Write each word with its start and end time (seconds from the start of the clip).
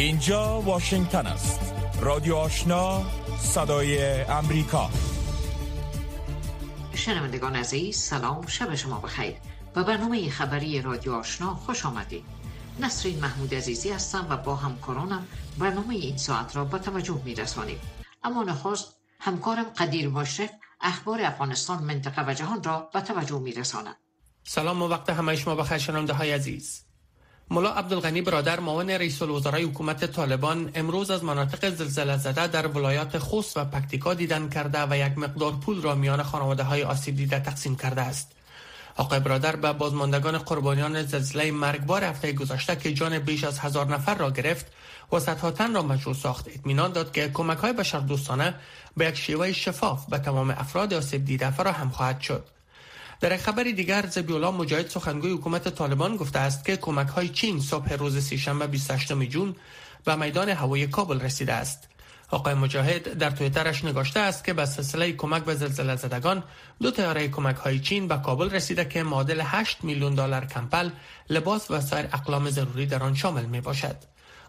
اینجا 0.00 0.60
واشنگتن 0.60 1.26
است. 1.26 1.74
رادیو 2.00 2.34
آشنا 2.34 3.02
صدای 3.38 4.22
امریکا. 4.22 4.90
شنوندگان 6.94 7.56
عزیز 7.56 7.96
سلام 7.96 8.46
شب 8.46 8.74
شما 8.74 9.00
بخیر. 9.00 9.34
و 9.76 9.84
برنامه 9.84 10.30
خبری 10.30 10.82
رادیو 10.82 11.12
آشنا 11.12 11.54
خوش 11.54 11.86
آمدید. 11.86 12.24
نسرین 12.80 13.20
محمود 13.20 13.54
عزیزی 13.54 13.90
هستم 13.90 14.26
و 14.30 14.36
با 14.36 14.56
همکارانم 14.56 15.26
برنامه 15.58 15.94
این 15.94 16.16
ساعت 16.16 16.56
را 16.56 16.64
با 16.64 16.78
توجه 16.78 17.20
می 17.24 17.34
رسانیم 17.34 17.80
اما 18.24 18.42
نخست 18.42 18.96
همکارم 19.18 19.64
قدیر 19.64 20.08
مشرف 20.08 20.50
اخبار 20.80 21.20
افغانستان 21.22 21.82
منطقه 21.82 22.24
و 22.26 22.34
جهان 22.34 22.62
را 22.62 22.90
به 22.92 23.00
توجه 23.00 23.38
می 23.38 23.52
رساند 23.52 23.96
سلام 24.44 24.82
و 24.82 24.88
وقت 24.88 25.10
همه 25.10 25.36
شما 25.36 25.54
بخیر 25.54 25.78
شنونده 25.78 26.12
های 26.12 26.32
عزیز. 26.32 26.89
ملا 27.52 27.70
عبدالغنی 27.70 28.22
برادر 28.22 28.60
معاون 28.60 28.90
رئیس 28.90 29.22
الوزرای 29.22 29.62
حکومت 29.62 30.04
طالبان 30.04 30.70
امروز 30.74 31.10
از 31.10 31.24
مناطق 31.24 31.70
زلزله 31.70 32.16
زده 32.16 32.46
در 32.46 32.66
ولایات 32.66 33.18
خوست 33.18 33.56
و 33.56 33.64
پکتیکا 33.64 34.14
دیدن 34.14 34.48
کرده 34.48 34.82
و 34.90 34.96
یک 34.96 35.18
مقدار 35.18 35.52
پول 35.52 35.82
را 35.82 35.94
میان 35.94 36.22
خانواده 36.22 36.62
های 36.62 36.82
آسیب 36.82 37.16
دیده 37.16 37.40
تقسیم 37.40 37.76
کرده 37.76 38.00
است. 38.00 38.32
آقای 38.96 39.20
برادر 39.20 39.56
به 39.56 39.72
بازماندگان 39.72 40.38
قربانیان 40.38 41.02
زلزله 41.02 41.50
مرگبار 41.50 42.04
هفته 42.04 42.32
گذشته 42.32 42.76
که 42.76 42.92
جان 42.92 43.18
بیش 43.18 43.44
از 43.44 43.58
هزار 43.58 43.86
نفر 43.86 44.14
را 44.14 44.30
گرفت 44.30 44.66
و 45.12 45.18
صدها 45.20 45.50
تن 45.50 45.74
را 45.74 45.82
مجروح 45.82 46.16
ساخت 46.16 46.48
اطمینان 46.48 46.92
داد 46.92 47.12
که 47.12 47.30
کمک 47.34 47.58
های 47.58 47.72
بشردوستانه 47.72 48.54
به 48.96 49.06
یک 49.06 49.14
شیوه 49.14 49.52
شفاف 49.52 50.06
به 50.06 50.18
تمام 50.18 50.50
افراد 50.50 50.94
آسیب 50.94 51.24
دیده 51.24 51.50
فراهم 51.50 51.90
خواهد 51.90 52.20
شد. 52.20 52.44
در 53.20 53.36
خبر 53.36 53.62
دیگر 53.62 54.06
زبیولا 54.06 54.50
مجاهد 54.52 54.88
سخنگوی 54.88 55.32
حکومت 55.32 55.68
طالبان 55.68 56.16
گفته 56.16 56.38
است 56.38 56.64
که 56.64 56.76
کمک 56.76 57.08
های 57.08 57.28
چین 57.28 57.60
صبح 57.60 57.92
روز 57.92 58.24
سهشنبه 58.24 58.66
28 58.66 59.12
جون 59.12 59.54
به 60.04 60.16
میدان 60.16 60.48
هوایی 60.48 60.86
کابل 60.86 61.20
رسیده 61.20 61.52
است. 61.52 61.88
آقای 62.30 62.54
مجاهد 62.54 63.12
در 63.12 63.30
تویترش 63.30 63.84
نگاشته 63.84 64.20
است 64.20 64.44
که 64.44 64.52
به 64.52 64.66
سلسله 64.66 65.12
کمک 65.12 65.44
به 65.44 65.54
زلزله 65.54 65.96
زدگان 65.96 66.42
دو 66.82 66.90
تیاره 66.90 67.28
کمک 67.28 67.56
های 67.56 67.80
چین 67.80 68.08
به 68.08 68.16
کابل 68.16 68.50
رسیده 68.50 68.84
که 68.84 69.02
معادل 69.02 69.40
8 69.44 69.84
میلیون 69.84 70.14
دلار 70.14 70.46
کمپل، 70.46 70.90
لباس 71.30 71.70
و 71.70 71.80
سایر 71.80 72.08
اقلام 72.12 72.50
ضروری 72.50 72.86
در 72.86 73.02
آن 73.02 73.14
شامل 73.14 73.44
می 73.44 73.60
باشد. 73.60 73.96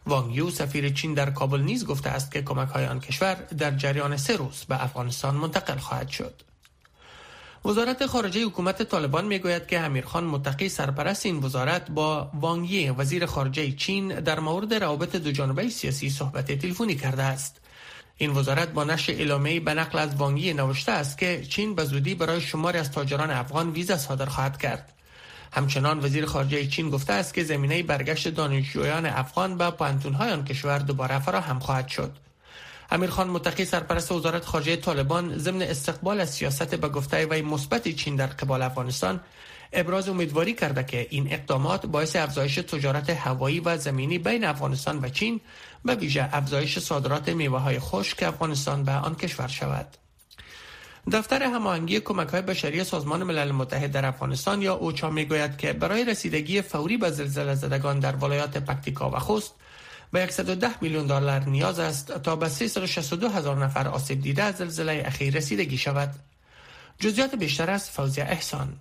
وانگ 0.05 0.35
یو 0.35 0.49
سفیر 0.49 0.89
چین 0.89 1.13
در 1.13 1.29
کابل 1.29 1.61
نیز 1.61 1.85
گفته 1.85 2.09
است 2.09 2.31
که 2.31 2.41
کمک 2.41 2.69
های 2.69 2.85
آن 2.85 2.99
کشور 2.99 3.33
در 3.33 3.71
جریان 3.71 4.17
سه 4.17 4.35
روز 4.35 4.65
به 4.67 4.83
افغانستان 4.83 5.35
منتقل 5.35 5.77
خواهد 5.77 6.09
شد. 6.09 6.50
وزارت 7.65 8.05
خارجه 8.05 8.45
حکومت 8.45 8.83
طالبان 8.83 9.25
می‌گوید 9.25 9.67
که 9.67 9.79
امیرخان 9.79 10.23
متقی 10.23 10.69
سرپرست 10.69 11.25
این 11.25 11.37
وزارت 11.43 11.91
با 11.91 12.31
وانگی 12.33 12.89
وزیر 12.89 13.25
خارجه 13.25 13.71
چین 13.71 14.07
در 14.07 14.39
مورد 14.39 14.73
روابط 14.73 15.15
دو 15.15 15.69
سیاسی 15.69 16.09
صحبت 16.09 16.51
تلفنی 16.51 16.95
کرده 16.95 17.23
است. 17.23 17.61
این 18.17 18.31
وزارت 18.31 18.69
با 18.69 18.83
نشر 18.83 19.13
اعلامیه‌ای 19.13 19.59
به 19.59 19.73
نقل 19.73 19.99
از 19.99 20.15
وانگی 20.15 20.53
نوشته 20.53 20.91
است 20.91 21.17
که 21.17 21.45
چین 21.49 21.75
به 21.75 21.85
زودی 21.85 22.15
برای 22.15 22.41
شماری 22.41 22.77
از 22.77 22.91
تاجران 22.91 23.31
افغان 23.31 23.71
ویزا 23.71 23.97
صادر 23.97 24.25
خواهد 24.25 24.57
کرد. 24.57 24.93
همچنان 25.53 25.99
وزیر 26.05 26.25
خارجه 26.25 26.67
چین 26.67 26.89
گفته 26.89 27.13
است 27.13 27.33
که 27.33 27.43
زمینه 27.43 27.83
برگشت 27.83 28.27
دانشجویان 28.27 29.05
افغان 29.05 29.57
به 29.57 29.69
پانتون‌های 29.69 30.31
آن 30.31 30.45
کشور 30.45 30.77
دوباره 30.79 31.19
فراهم 31.19 31.59
خواهد 31.59 31.87
شد. 31.87 32.11
امیرخان 32.91 33.29
متقی 33.29 33.65
سرپرست 33.65 34.11
وزارت 34.11 34.45
خارجه 34.45 34.75
طالبان 34.75 35.37
ضمن 35.37 35.61
استقبال 35.61 36.21
از 36.21 36.29
سیاست 36.29 36.75
به 36.75 36.89
گفته 36.89 37.25
وی 37.25 37.41
مثبت 37.41 37.87
چین 37.87 38.15
در 38.15 38.27
قبال 38.27 38.61
افغانستان 38.61 39.21
ابراز 39.73 40.09
امیدواری 40.09 40.53
کرده 40.53 40.83
که 40.83 41.07
این 41.09 41.33
اقدامات 41.33 41.85
باعث 41.85 42.15
افزایش 42.15 42.55
تجارت 42.55 43.09
هوایی 43.09 43.59
و 43.59 43.77
زمینی 43.77 44.19
بین 44.19 44.43
افغانستان 44.43 44.99
و 45.01 45.09
چین 45.09 45.41
به 45.85 45.95
ویژه 45.95 46.29
افزایش 46.31 46.79
صادرات 46.79 47.29
میوه 47.29 47.59
های 47.59 47.79
خشک 47.79 48.23
افغانستان 48.23 48.83
به 48.83 48.91
آن 48.91 49.15
کشور 49.15 49.47
شود. 49.47 49.97
دفتر 51.11 51.43
هماهنگی 51.43 51.99
کمک 51.99 52.27
های 52.27 52.41
بشری 52.41 52.83
سازمان 52.83 53.23
ملل 53.23 53.51
متحد 53.51 53.91
در 53.91 54.05
افغانستان 54.05 54.61
یا 54.61 54.73
اوچا 54.73 55.09
می‌گوید 55.09 55.57
که 55.57 55.73
برای 55.73 56.05
رسیدگی 56.05 56.61
فوری 56.61 56.97
به 56.97 57.11
زلزله 57.11 57.55
زدگان 57.55 57.99
در 57.99 58.15
ولایات 58.15 58.57
پکتیکا 58.57 59.09
و 59.09 59.19
خوست 59.19 59.53
به 60.11 60.27
110 60.27 60.83
میلیون 60.83 61.07
دلار 61.07 61.43
نیاز 61.43 61.79
است 61.79 62.11
تا 62.11 62.35
به 62.35 62.49
362 62.49 63.29
هزار 63.29 63.65
نفر 63.65 63.87
آسیب 63.87 64.21
دیده 64.21 64.43
از 64.43 64.55
زلزله 64.55 65.03
اخیر 65.05 65.37
رسیدگی 65.37 65.77
شود. 65.77 66.15
جزئیات 66.99 67.35
بیشتر 67.35 67.69
از 67.69 67.89
فوزیه 67.89 68.23
احسان 68.23 68.77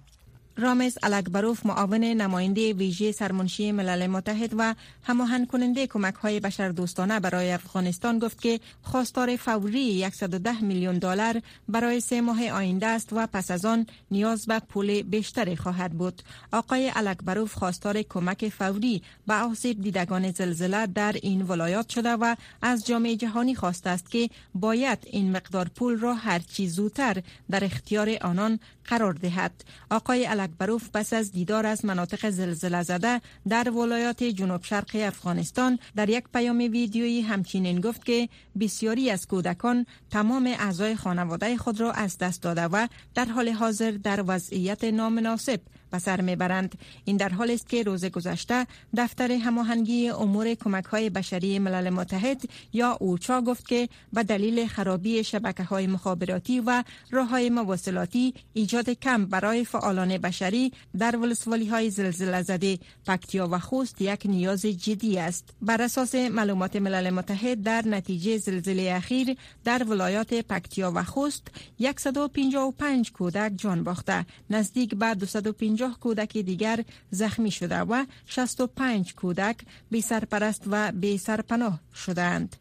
رامز 0.56 0.99
الکبروف 1.03 1.66
معاون 1.66 2.05
نماینده 2.05 2.72
ویژه 2.72 3.12
سرمنشی 3.12 3.72
ملل 3.72 4.06
متحد 4.06 4.55
و 4.59 4.75
هماهنگ 5.03 5.47
کننده 5.47 5.87
کمک 5.87 6.15
های 6.15 6.41
دوستانه 6.77 7.21
برای 7.21 7.53
افغانستان 7.53 8.19
گفت 8.19 8.41
که 8.41 8.60
خواستار 8.83 9.37
فوری 9.37 10.10
110 10.10 10.65
میلیون 10.65 10.99
دلار 10.99 11.43
برای 11.69 12.00
سه 12.00 12.21
ماه 12.21 12.49
آینده 12.49 12.87
است 12.87 13.09
و 13.12 13.27
پس 13.27 13.50
از 13.50 13.65
آن 13.65 13.87
نیاز 14.10 14.47
به 14.47 14.59
پول 14.59 15.03
بیشتری 15.03 15.56
خواهد 15.56 15.93
بود. 15.93 16.22
آقای 16.53 16.93
الکبروف 16.94 17.55
خواستار 17.55 18.03
کمک 18.03 18.49
فوری 18.49 19.03
به 19.27 19.34
آسیب 19.34 19.83
دیدگان 19.83 20.33
زلزله 20.33 20.87
در 20.87 21.16
این 21.22 21.43
ولایات 21.43 21.89
شده 21.89 22.10
و 22.10 22.37
از 22.62 22.87
جامعه 22.87 23.16
جهانی 23.16 23.55
خواسته 23.55 23.91
است 23.91 24.10
که 24.10 24.31
باید 24.55 24.99
این 25.06 25.33
مقدار 25.37 25.69
پول 25.77 25.99
را 25.99 26.15
هرچی 26.15 26.69
زودتر 26.69 27.22
در 27.50 27.65
اختیار 27.65 28.16
آنان 28.21 28.59
قرار 28.84 29.12
دهد. 29.12 29.65
آقای 29.91 30.27
الکبروف 30.41 30.91
پس 30.95 31.12
از 31.12 31.33
دیدار 31.33 31.67
از 31.67 31.84
مناطق 31.84 32.31
زلزله 32.31 32.83
زده 32.83 33.21
در 33.49 33.71
ولایات 33.71 34.25
جنوب 34.25 34.65
شرق 34.65 34.91
افغانستان 34.95 35.78
در 35.97 36.09
یک 36.09 36.25
پیام 36.34 36.59
ویدیویی 36.59 37.21
همچنین 37.21 37.81
گفت 37.81 38.05
که 38.05 38.28
بسیاری 38.61 39.11
از 39.11 39.27
کودکان 39.27 39.87
تمام 40.11 40.47
اعضای 40.47 40.97
خانواده 40.97 41.56
خود 41.56 41.81
را 41.81 41.93
از 41.93 42.19
دست 42.19 42.43
داده 42.43 42.62
و 42.65 42.87
در 43.15 43.25
حال 43.25 43.49
حاضر 43.49 43.91
در 43.91 44.25
وضعیت 44.27 44.84
نامناسب 44.84 45.61
به 45.91 45.99
سر 45.99 46.21
می‌برند. 46.21 46.75
این 47.05 47.17
در 47.17 47.28
حال 47.28 47.51
است 47.51 47.69
که 47.69 47.83
روز 47.83 48.05
گذشته 48.05 48.67
دفتر 48.97 49.33
هماهنگی 49.33 50.09
امور 50.09 50.55
کمک 50.55 50.84
های 50.84 51.11
بشری 51.11 51.59
ملل 51.59 51.91
متحد 51.91 52.43
یا 52.73 52.97
اوچا 53.01 53.41
گفت 53.41 53.69
که 53.69 53.89
به 54.12 54.23
دلیل 54.23 54.67
خرابی 54.67 55.25
شبکه 55.25 55.65
های 55.65 55.87
مخابراتی 55.87 56.61
و 56.61 56.84
راه 57.11 57.28
های 57.28 57.51
مواصلاتی 57.51 58.34
ایجاد 58.53 58.91
کم 58.91 59.27
برای 59.27 59.65
فعالان 59.65 60.19
بشری 60.19 60.73
در 60.99 61.17
ولسوالی 61.17 61.67
های 61.67 61.91
زلزله 61.91 62.43
زده. 62.43 62.78
پکتیا 63.07 63.49
و 63.53 63.59
خوست 63.59 64.03
یک 64.03 64.22
نیاز 64.25 64.62
جدی 64.62 65.19
است. 65.19 65.55
بر 65.62 65.83
اساس 65.83 66.15
معلومات 66.15 66.77
ملل 66.77 67.11
متحد 67.11 67.62
در 67.62 67.83
نتیجه 67.89 68.39
زلزله 68.39 68.93
اخیر 68.97 69.37
در 69.65 69.84
ولایات 69.84 70.34
پکتیا 70.34 70.93
و 70.95 71.05
خوست 71.05 71.49
155 71.97 73.12
کودک 73.12 73.53
جان 73.57 73.84
باخته. 73.84 74.27
نزدیک 74.51 74.95
به 74.95 75.15
250 75.15 75.79
50 75.80 75.98
کودک 76.00 76.38
دیگر 76.38 76.84
زخمی 77.10 77.50
شده 77.50 77.78
و 77.78 78.04
65 78.26 79.14
کودک 79.14 79.56
بی 79.91 80.00
سرپرست 80.00 80.62
و 80.66 80.92
بی 80.92 81.18
سرپناه 81.18 81.80
شدند. 81.94 82.56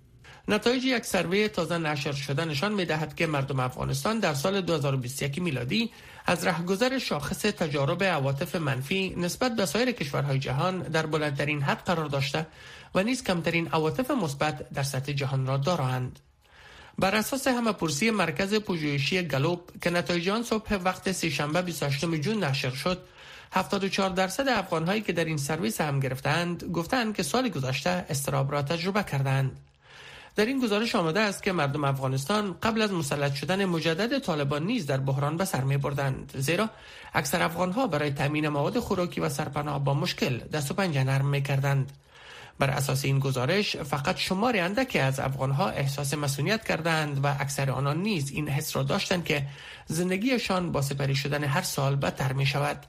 نتایج 0.47 0.85
یک 0.85 1.05
سروی 1.05 1.47
تازه 1.47 1.77
نشر 1.77 2.11
شده 2.11 2.45
نشان 2.45 2.73
می 2.73 2.85
دهد 2.85 3.15
که 3.15 3.27
مردم 3.27 3.59
افغانستان 3.59 4.19
در 4.19 4.33
سال 4.33 4.61
2021 4.61 5.41
میلادی 5.41 5.91
از 6.25 6.47
رهگذر 6.47 6.97
شاخص 6.99 7.39
تجارب 7.39 8.03
عواطف 8.03 8.55
منفی 8.55 9.15
نسبت 9.17 9.55
به 9.55 9.65
سایر 9.65 9.91
کشورهای 9.91 10.39
جهان 10.39 10.79
در 10.79 11.05
بلندترین 11.05 11.61
حد 11.61 11.83
قرار 11.85 12.05
داشته 12.05 12.47
و 12.95 13.03
نیز 13.03 13.23
کمترین 13.23 13.67
عواطف 13.67 14.11
مثبت 14.11 14.69
در 14.69 14.83
سطح 14.83 15.11
جهان 15.11 15.45
را 15.47 15.57
دارند. 15.57 16.19
بر 16.99 17.15
اساس 17.15 17.47
همه 17.47 17.71
پرسی 17.71 18.11
مرکز 18.11 18.53
پژوهشی 18.53 19.21
گلوب 19.21 19.71
که 19.81 19.89
نتایج 19.89 20.29
آن 20.29 20.43
صبح 20.43 20.75
وقت 20.75 21.11
سهشنبه 21.11 21.61
28 21.61 22.05
جون 22.05 22.43
نشر 22.43 22.69
شد 22.69 23.01
74 23.51 24.09
درصد 24.09 24.47
افغانهایی 24.47 25.01
که 25.01 25.13
در 25.13 25.25
این 25.25 25.37
سرویس 25.37 25.81
هم 25.81 25.99
گرفتند 25.99 26.63
گفتند 26.63 27.15
که 27.15 27.23
سال 27.23 27.49
گذشته 27.49 27.89
استراب 27.89 28.51
را 28.51 28.61
تجربه 28.61 29.03
کردند. 29.03 29.59
در 30.35 30.45
این 30.45 30.59
گزارش 30.59 30.95
آمده 30.95 31.19
است 31.19 31.43
که 31.43 31.51
مردم 31.51 31.83
افغانستان 31.83 32.55
قبل 32.63 32.81
از 32.81 32.93
مسلط 32.93 33.33
شدن 33.33 33.65
مجدد 33.65 34.19
طالبان 34.19 34.65
نیز 34.65 34.85
در 34.85 34.97
بحران 34.97 35.37
به 35.37 35.45
سر 35.45 35.61
می 35.61 35.77
بردند 35.77 36.31
زیرا 36.35 36.69
اکثر 37.13 37.41
افغانها 37.43 37.87
برای 37.87 38.11
تامین 38.11 38.47
مواد 38.47 38.79
خوراکی 38.79 39.21
و 39.21 39.29
سرپناه 39.29 39.83
با 39.83 39.93
مشکل 39.93 40.37
دست 40.37 40.71
و 40.71 40.73
پنجه 40.73 41.03
نرم 41.03 41.25
می 41.27 41.43
کردند 41.43 41.91
بر 42.59 42.69
اساس 42.69 43.05
این 43.05 43.19
گزارش 43.19 43.75
فقط 43.75 44.17
شمار 44.17 44.57
اندکی 44.57 44.99
از 44.99 45.19
افغانها 45.19 45.69
احساس 45.69 46.13
مسئولیت 46.13 46.63
کردند 46.63 47.25
و 47.25 47.27
اکثر 47.39 47.71
آنان 47.71 48.01
نیز 48.01 48.31
این 48.31 48.49
حس 48.49 48.75
را 48.75 48.83
داشتند 48.83 49.25
که 49.25 49.47
زندگیشان 49.85 50.71
با 50.71 50.81
سپری 50.81 51.15
شدن 51.15 51.43
هر 51.43 51.61
سال 51.61 51.95
بدتر 51.95 52.33
می 52.33 52.45
شود. 52.45 52.85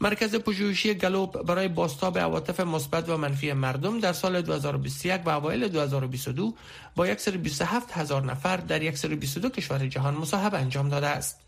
مرکز 0.00 0.34
پژوهشی 0.34 0.94
گلوب 0.94 1.42
برای 1.42 1.68
باستاب 1.68 2.18
عواطف 2.18 2.60
مثبت 2.60 3.08
و 3.08 3.16
منفی 3.16 3.52
مردم 3.52 4.00
در 4.00 4.12
سال 4.12 4.42
2021 4.42 5.20
و 5.24 5.28
اوایل 5.28 5.68
2022 5.68 6.54
با 6.96 7.16
127 7.16 7.92
هزار 7.92 8.24
نفر 8.24 8.56
در 8.56 8.94
122 8.94 9.48
کشور 9.48 9.86
جهان 9.86 10.14
مصاحبه 10.14 10.58
انجام 10.58 10.88
داده 10.88 11.06
است. 11.06 11.40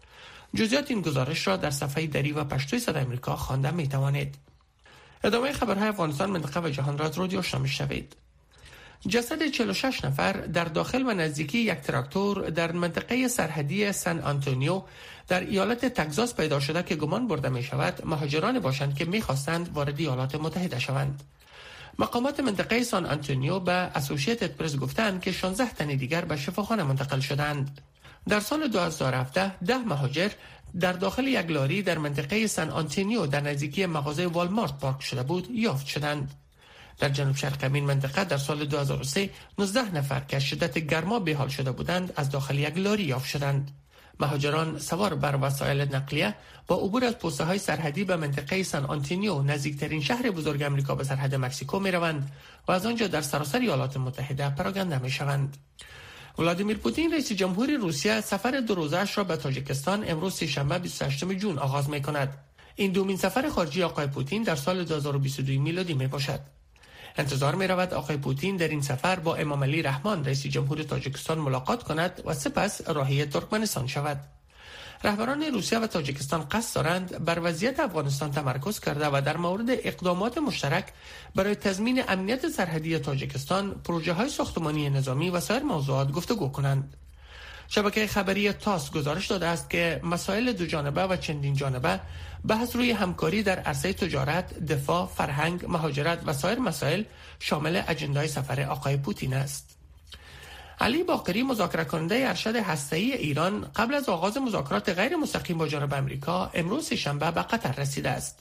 جزئیات 0.55 0.91
این 0.91 1.01
گزارش 1.01 1.47
را 1.47 1.57
در 1.57 1.71
صفحه 1.71 2.07
دری 2.07 2.33
و 2.33 2.45
پشتوی 2.45 2.79
صدای 2.79 3.05
آمریکا 3.05 3.37
خوانده 3.37 3.71
می 3.71 3.89
توانید. 3.89 4.35
ادامه 5.25 5.53
خبرهای 5.53 5.89
افغانستان 5.89 6.31
منطقه 6.31 6.61
و 6.61 6.69
جهان 6.69 6.99
را 6.99 7.07
از 7.07 7.19
رادیو 7.19 7.39
آشنا 7.39 7.61
میشنوید 7.61 8.17
جسد 9.09 9.47
46 9.47 10.05
نفر 10.05 10.33
در 10.33 10.65
داخل 10.65 11.03
و 11.03 11.15
نزدیکی 11.15 11.59
یک 11.59 11.81
تراکتور 11.81 12.51
در 12.51 12.73
منطقه 12.73 13.29
سرحدی 13.29 13.93
سن 13.93 14.19
آنتونیو 14.19 14.83
در 15.29 15.41
ایالت 15.41 15.85
تگزاس 15.85 16.35
پیدا 16.35 16.61
شده 16.61 16.83
که 16.83 16.95
گمان 16.97 17.29
برده 17.29 17.49
می 17.49 17.63
شود 17.63 18.07
مهاجران 18.07 18.59
باشند 18.59 18.97
که 18.97 19.05
می‌خواستند 19.05 19.71
وارد 19.75 20.01
ایالات 20.01 20.35
متحده 20.35 20.79
شوند. 20.79 21.23
مقامات 21.99 22.41
منطقه 22.41 22.83
سان 22.83 23.07
آنتونیو 23.07 23.61
به 23.61 23.73
اسوسییتد 23.73 24.57
پرس 24.57 24.77
گفتند 24.77 25.23
که 25.23 25.33
16 25.33 25.71
تن 25.73 25.87
دیگر 25.87 26.25
به 26.25 26.37
شفاخانه 26.37 26.83
منتقل 26.83 27.21
شدند. 27.21 27.81
در 28.29 28.41
سال 28.41 28.69
2017 28.69 29.59
ده 29.59 29.79
مهاجر 29.79 30.31
در 30.81 30.93
داخل 30.93 31.27
یک 31.27 31.51
لاری 31.51 31.83
در 31.83 31.99
منطقه 31.99 32.47
سن 32.47 32.71
آنتونیو 32.71 33.27
در 33.27 33.41
نزدیکی 33.41 33.87
مغازه 33.87 34.27
والمارت 34.27 34.79
پارک 34.79 35.03
شده 35.03 35.23
بود 35.23 35.51
یافت 35.51 35.87
شدند. 35.87 36.35
در 36.99 37.09
جنوب 37.09 37.37
شرق 37.37 37.71
این 37.75 37.85
منطقه 37.85 38.25
در 38.25 38.37
سال 38.37 38.65
2003 38.65 39.31
19 39.59 39.95
نفر 39.95 40.21
که 40.21 40.39
شدت 40.39 40.79
گرما 40.79 41.19
بی‌حال 41.19 41.49
شده 41.49 41.73
بودند 41.73 42.13
از 42.17 42.31
داخل 42.31 42.59
یک 42.59 42.79
لاری 42.79 43.05
یافت 43.05 43.29
شدند. 43.29 43.71
مهاجران 44.21 44.79
سوار 44.79 45.15
بر 45.15 45.39
وسایل 45.43 45.95
نقلیه 45.95 46.35
با 46.67 46.77
عبور 46.77 47.05
از 47.05 47.19
پوسته 47.19 47.45
های 47.45 47.59
سرحدی 47.59 48.05
به 48.05 48.17
منطقه 48.17 48.63
سان 48.63 48.85
آنتونیو 48.85 49.43
نزدیکترین 49.43 50.01
شهر 50.01 50.31
بزرگ 50.31 50.63
امریکا 50.63 50.95
به 50.95 51.05
سرحد 51.05 51.35
مکسیکو 51.35 51.79
می 51.81 51.91
روند 51.91 52.31
و 52.69 52.73
از 52.73 52.87
آنجا 52.87 53.07
در 53.07 53.21
سراسر 53.21 53.59
ایالات 53.59 53.97
متحده 53.97 54.51
پراگنده 54.51 54.99
می 54.99 55.11
شوند. 55.11 55.57
ولادیمیر 56.39 56.77
پوتین 56.77 57.13
رئیس 57.13 57.33
جمهور 57.33 57.71
روسیه 57.71 58.21
سفر 58.21 58.61
دو 58.61 58.75
روزش 58.75 59.19
را 59.19 59.25
به 59.25 59.37
تاجیکستان 59.37 60.05
امروز 60.09 60.35
سهشنبه 60.35 60.79
28 60.79 61.25
جون 61.25 61.59
آغاز 61.59 61.91
می 61.91 62.03
کند. 62.03 62.39
این 62.77 62.93
دومین 62.93 63.17
سفر 63.17 63.49
خارجی 63.49 63.83
آقای 63.83 64.07
پوتین 64.07 64.43
در 64.43 64.57
سال 64.57 64.85
2022 64.85 65.61
میلادی 65.61 65.95
می 65.95 66.07
باشد. 66.07 66.41
انتظار 67.17 67.55
می 67.55 67.67
رود 67.67 67.95
آقای 67.95 68.17
پوتین 68.17 68.57
در 68.57 68.69
این 68.69 68.83
سفر 68.83 69.17
با 69.17 69.37
امام 69.37 69.65
علی 69.65 69.83
رحمان 69.83 70.25
رئیس 70.25 70.47
جمهور 70.47 70.83
تاجیکستان 70.83 71.39
ملاقات 71.39 71.83
کند 71.83 72.23
و 72.25 72.35
سپس 72.35 72.89
راهی 72.89 73.27
ترکمنستان 73.27 73.87
شود. 73.87 74.34
رهبران 75.05 75.43
روسیه 75.43 75.79
و 75.79 75.87
تاجیکستان 75.87 76.49
قصد 76.49 76.75
دارند 76.75 77.25
بر 77.25 77.39
وضعیت 77.43 77.81
افغانستان 77.81 78.31
تمرکز 78.31 78.81
کرده 78.81 79.07
و 79.07 79.23
در 79.25 79.37
مورد 79.37 79.67
اقدامات 79.69 80.39
مشترک 80.39 80.87
برای 81.35 81.55
تضمین 81.55 82.03
امنیت 82.09 82.49
سرحدی 82.49 82.99
تاجیکستان، 82.99 83.71
پروژه 83.71 84.13
های 84.13 84.29
ساختمانی 84.29 84.91
نظامی 84.91 85.31
و 85.31 85.41
سایر 85.41 85.63
موضوعات 85.63 86.13
گفتگو 86.13 86.49
کنند. 86.49 86.97
شبکه 87.69 88.07
خبری 88.07 88.53
تاس 88.53 88.91
گزارش 88.91 89.27
داده 89.27 89.47
است 89.47 89.71
که 89.71 90.01
مسائل 90.05 90.53
دو 90.53 90.67
جانبه 90.67 91.03
و 91.07 91.17
چندین 91.17 91.55
جانبه 91.55 92.01
بحث 92.47 92.77
روی 92.77 92.91
همکاری 92.91 93.43
در 93.43 93.59
عرصه 93.59 93.93
تجارت، 93.93 94.59
دفاع، 94.59 95.07
فرهنگ، 95.07 95.67
مهاجرت 95.69 96.23
و 96.27 96.33
سایر 96.33 96.59
مسائل 96.59 97.03
شامل 97.41 97.83
اجندای 97.89 98.29
سفر 98.29 98.61
آقای 98.61 98.97
پوتین 98.97 99.35
است. 99.35 99.84
علی 100.85 101.03
باقری 101.03 101.43
مذاکره 101.43 101.85
کننده 101.85 102.29
ارشد 102.29 102.57
هسته‌ای 102.57 103.13
ایران 103.13 103.71
قبل 103.77 103.95
از 103.95 104.09
آغاز 104.09 104.39
مذاکرات 104.39 104.89
غیر 104.89 105.17
مستقیم 105.17 105.59
با 105.59 105.69
جانب 105.69 105.95
امریکا 105.95 106.51
امروز 106.55 106.93
شنبه 106.93 107.31
به 107.31 107.43
قطر 107.43 107.73
رسیده 107.73 108.11
است. 108.11 108.39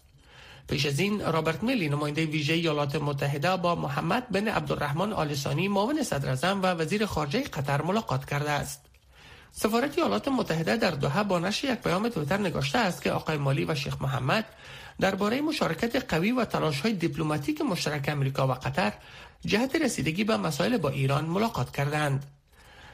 پیش 0.68 0.86
از 0.86 1.00
این 1.00 1.32
رابرت 1.32 1.64
میلی 1.64 1.90
نماینده 1.90 2.26
ویژه 2.26 2.54
ایالات 2.54 2.96
متحده 2.96 3.58
با 3.58 3.76
محمد 3.76 4.30
بن 4.30 4.48
عبدالرحمن 4.48 5.14
آلسانی 5.14 5.68
معاون 5.68 6.04
صدر 6.04 6.56
و 6.56 6.66
وزیر 6.66 7.06
خارجه 7.06 7.44
قطر 7.44 7.82
ملاقات 7.82 8.26
کرده 8.26 8.52
است. 8.52 8.82
سفارت 9.52 9.98
ایالات 9.98 10.28
متحده 10.28 10.78
در 10.78 10.92
دوحه 10.92 11.24
با 11.24 11.40
نشر 11.40 11.74
یک 11.74 11.80
پیام 11.80 12.10
تویتر 12.10 12.38
نگاشته 12.38 12.80
است 12.80 13.02
که 13.02 13.12
آقای 13.12 13.38
مالی 13.38 13.66
و 13.66 13.76
شیخ 13.76 14.02
محمد 14.02 14.46
درباره 15.00 15.42
مشارکت 15.42 16.14
قوی 16.14 16.32
و 16.32 16.46
تلاش 16.46 16.82
های 16.82 16.94
دیپلماتیک 16.94 17.62
مشترک 17.62 18.06
امریکا 18.08 18.48
و 18.48 18.52
قطر 18.52 18.94
جهت 19.46 19.76
رسیدگی 19.76 20.24
به 20.24 20.38
مسائل 20.38 20.78
با 20.78 20.90
ایران 20.90 21.26
ملاقات 21.26 21.72
کردند. 21.72 22.26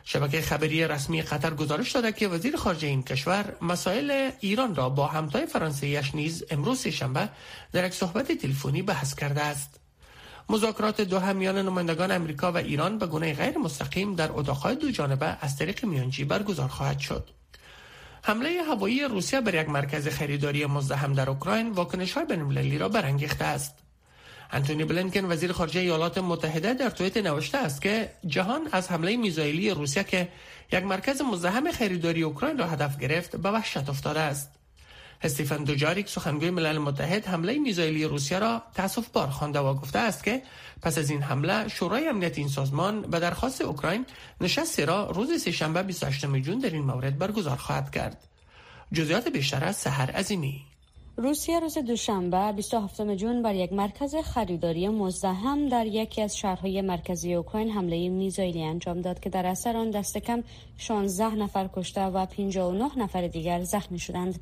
شبکه 0.03 0.41
خبری 0.41 0.87
رسمی 0.87 1.21
قطر 1.21 1.53
گزارش 1.53 1.91
داده 1.91 2.11
که 2.11 2.27
وزیر 2.27 2.55
خارجه 2.55 2.87
این 2.87 3.03
کشور 3.03 3.55
مسائل 3.61 4.31
ایران 4.39 4.75
را 4.75 4.89
با 4.89 5.07
همتای 5.07 5.45
فرانسویش 5.45 6.15
نیز 6.15 6.43
امروز 6.49 6.87
شنبه 6.87 7.29
در 7.71 7.85
یک 7.85 7.93
صحبت 7.93 8.31
تلفنی 8.31 8.81
بحث 8.81 9.15
کرده 9.15 9.41
است. 9.41 9.79
مذاکرات 10.49 11.01
دو 11.01 11.19
همیان 11.19 11.57
نمایندگان 11.57 12.11
امریکا 12.11 12.51
و 12.51 12.57
ایران 12.57 12.97
به 12.97 13.07
گونه 13.07 13.33
غیر 13.33 13.57
مستقیم 13.57 14.15
در 14.15 14.29
اتاقهای 14.31 14.75
دو 14.75 14.91
جانبه 14.91 15.37
از 15.41 15.57
طریق 15.57 15.85
میانجی 15.85 16.23
برگزار 16.23 16.67
خواهد 16.67 16.99
شد. 16.99 17.29
حمله 18.23 18.63
هوایی 18.63 19.03
روسیه 19.03 19.41
بر 19.41 19.55
یک 19.55 19.69
مرکز 19.69 20.07
خریداری 20.07 20.65
مزدحم 20.65 21.13
در 21.13 21.29
اوکراین 21.29 21.71
واکنش 21.71 22.13
های 22.13 22.25
بین‌المللی 22.25 22.77
را 22.77 22.89
برانگیخته 22.89 23.45
است. 23.45 23.75
انتونی 24.51 24.83
بلینکن 24.83 25.25
وزیر 25.31 25.51
خارجه 25.51 25.79
ایالات 25.79 26.17
متحده 26.17 26.73
در 26.73 26.89
توییت 26.89 27.17
نوشته 27.17 27.57
است 27.57 27.81
که 27.81 28.09
جهان 28.27 28.69
از 28.71 28.91
حمله 28.91 29.17
میزایلی 29.17 29.69
روسیه 29.69 30.03
که 30.03 30.27
یک 30.71 30.83
مرکز 30.83 31.21
مزدحم 31.21 31.71
خریداری 31.71 32.23
اوکراین 32.23 32.57
را 32.57 32.67
هدف 32.67 32.97
گرفت 32.97 33.35
به 33.35 33.51
وحشت 33.51 33.89
افتاده 33.89 34.19
است. 34.19 34.51
استیفن 35.21 35.63
دوجاریک 35.63 36.09
سخنگوی 36.09 36.49
ملل 36.49 36.77
متحد 36.77 37.27
حمله 37.27 37.59
میزایلی 37.59 38.05
روسیه 38.05 38.39
را 38.39 38.61
تاسف 38.75 39.07
بار 39.07 39.27
خوانده 39.27 39.59
و 39.59 39.73
گفته 39.73 39.99
است 39.99 40.23
که 40.23 40.41
پس 40.81 40.97
از 40.97 41.09
این 41.09 41.21
حمله 41.21 41.67
شورای 41.67 42.07
امنیت 42.07 42.37
این 42.37 42.47
سازمان 42.47 43.01
به 43.01 43.19
درخواست 43.19 43.61
اوکراین 43.61 44.05
نشستی 44.41 44.85
را 44.85 45.09
روز 45.09 45.41
سهشنبه 45.41 45.83
28 45.83 46.25
جون 46.25 46.59
در 46.59 46.69
این 46.69 46.83
مورد 46.83 47.17
برگزار 47.17 47.57
خواهد 47.57 47.91
کرد 47.91 48.17
جزئیات 48.93 49.27
بیشتر 49.27 49.65
از 49.65 49.75
سحر 49.75 50.11
عظیمی 50.11 50.69
روسیه 51.21 51.60
روز 51.60 51.77
دوشنبه 51.77 52.51
27 52.51 53.16
جون 53.16 53.42
بر 53.42 53.56
یک 53.56 53.74
مرکز 53.74 54.16
خریداری 54.16 54.88
مزدحم 54.88 55.69
در 55.69 55.86
یکی 55.86 56.21
از 56.21 56.38
شهرهای 56.38 56.81
مرکزی 56.81 57.33
اوکراین 57.33 57.71
حمله 57.71 58.10
میزایلی 58.10 58.63
انجام 58.63 59.01
داد 59.01 59.19
که 59.19 59.30
در 59.30 59.45
اثر 59.45 59.77
آن 59.77 59.89
دست 59.92 60.18
کم 60.18 60.44
16 60.77 61.36
نفر 61.36 61.69
کشته 61.74 62.01
و 62.01 62.25
59 62.25 62.98
نفر 62.98 63.27
دیگر 63.27 63.63
زخمی 63.63 64.00
شدند. 64.00 64.39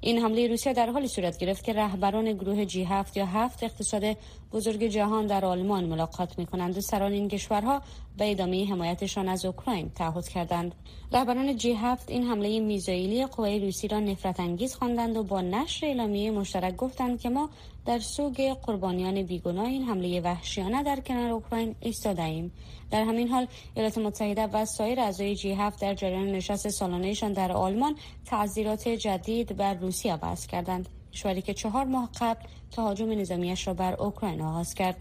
این 0.00 0.18
حمله 0.18 0.48
روسیه 0.48 0.72
در 0.72 0.90
حالی 0.90 1.08
صورت 1.08 1.38
گرفت 1.38 1.64
که 1.64 1.72
رهبران 1.72 2.32
گروه 2.32 2.64
جی 2.64 2.84
هفت 2.84 3.16
یا 3.16 3.26
هفت 3.26 3.62
اقتصاد 3.62 4.16
بزرگ 4.52 4.84
جهان 4.84 5.26
در 5.26 5.44
آلمان 5.44 5.84
ملاقات 5.84 6.38
می 6.38 6.46
کنند 6.46 6.78
و 6.78 6.80
سران 6.80 7.12
این 7.12 7.28
کشورها 7.28 7.82
به 8.18 8.30
ادامه 8.30 8.66
حمایتشان 8.66 9.28
از 9.28 9.44
اوکراین 9.44 9.90
تعهد 9.90 10.28
کردند. 10.28 10.74
رهبران 11.12 11.56
جی 11.56 11.72
هفت 11.72 12.10
این 12.10 12.24
حمله 12.24 12.60
میزایلی 12.60 13.26
قوای 13.26 13.60
روسی 13.60 13.88
را 13.88 14.00
نفرت 14.00 14.40
انگیز 14.40 14.74
خواندند 14.74 15.16
و 15.16 15.22
با 15.22 15.40
نشر 15.40 15.86
اعلامیه 15.86 16.30
مشترک 16.30 16.76
گفتند 16.76 17.20
که 17.20 17.28
ما 17.28 17.50
در 17.86 17.98
سوگ 17.98 18.52
قربانیان 18.52 19.22
بیگناه 19.22 19.66
این 19.66 19.84
حمله 19.84 20.20
وحشیانه 20.20 20.82
در 20.82 21.00
کنار 21.00 21.30
اوکراین 21.30 21.74
ایستاده 21.80 22.22
ایم 22.22 22.52
در 22.90 23.04
همین 23.04 23.28
حال 23.28 23.46
ایالات 23.74 23.98
متحده 23.98 24.46
و 24.46 24.64
سایر 24.64 25.00
اعضای 25.00 25.36
جی 25.36 25.52
هفت 25.52 25.80
در 25.80 25.94
جریان 25.94 26.32
نشست 26.32 26.68
سالانهشان 26.68 27.32
در 27.32 27.52
آلمان 27.52 27.96
تعذیرات 28.26 28.88
جدید 28.88 29.56
بر 29.56 29.74
روسیه 29.74 30.16
بحث 30.16 30.46
کردند. 30.46 30.88
کشوری 31.12 31.42
که 31.42 31.54
چهار 31.54 31.84
ماه 31.84 32.10
قبل 32.20 32.40
تهاجم 32.70 33.10
نظامیش 33.10 33.66
را 33.66 33.74
بر 33.74 33.94
اوکراین 33.94 34.40
آغاز 34.40 34.74
کرد 34.74 34.96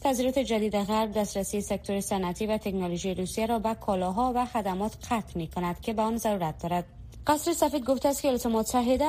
تظاهرات 0.00 0.38
جدید 0.38 0.76
غرب 0.76 1.12
دسترسی 1.12 1.60
سکتور 1.60 2.00
صنعتی 2.00 2.46
و 2.46 2.58
تکنولوژی 2.58 3.14
روسیه 3.14 3.46
را 3.46 3.58
به 3.58 3.74
کالاها 3.74 4.32
و 4.36 4.46
خدمات 4.46 4.96
قطع 5.10 5.38
می 5.38 5.48
کند 5.48 5.80
که 5.80 5.92
به 5.92 6.02
آن 6.02 6.16
ضرورت 6.16 6.62
دارد 6.62 6.84
قصر 7.26 7.52
سفید 7.52 7.84
گفته 7.84 8.08
است 8.08 8.22
که 8.22 8.28
ایالات 8.28 8.46
متحده 8.46 9.04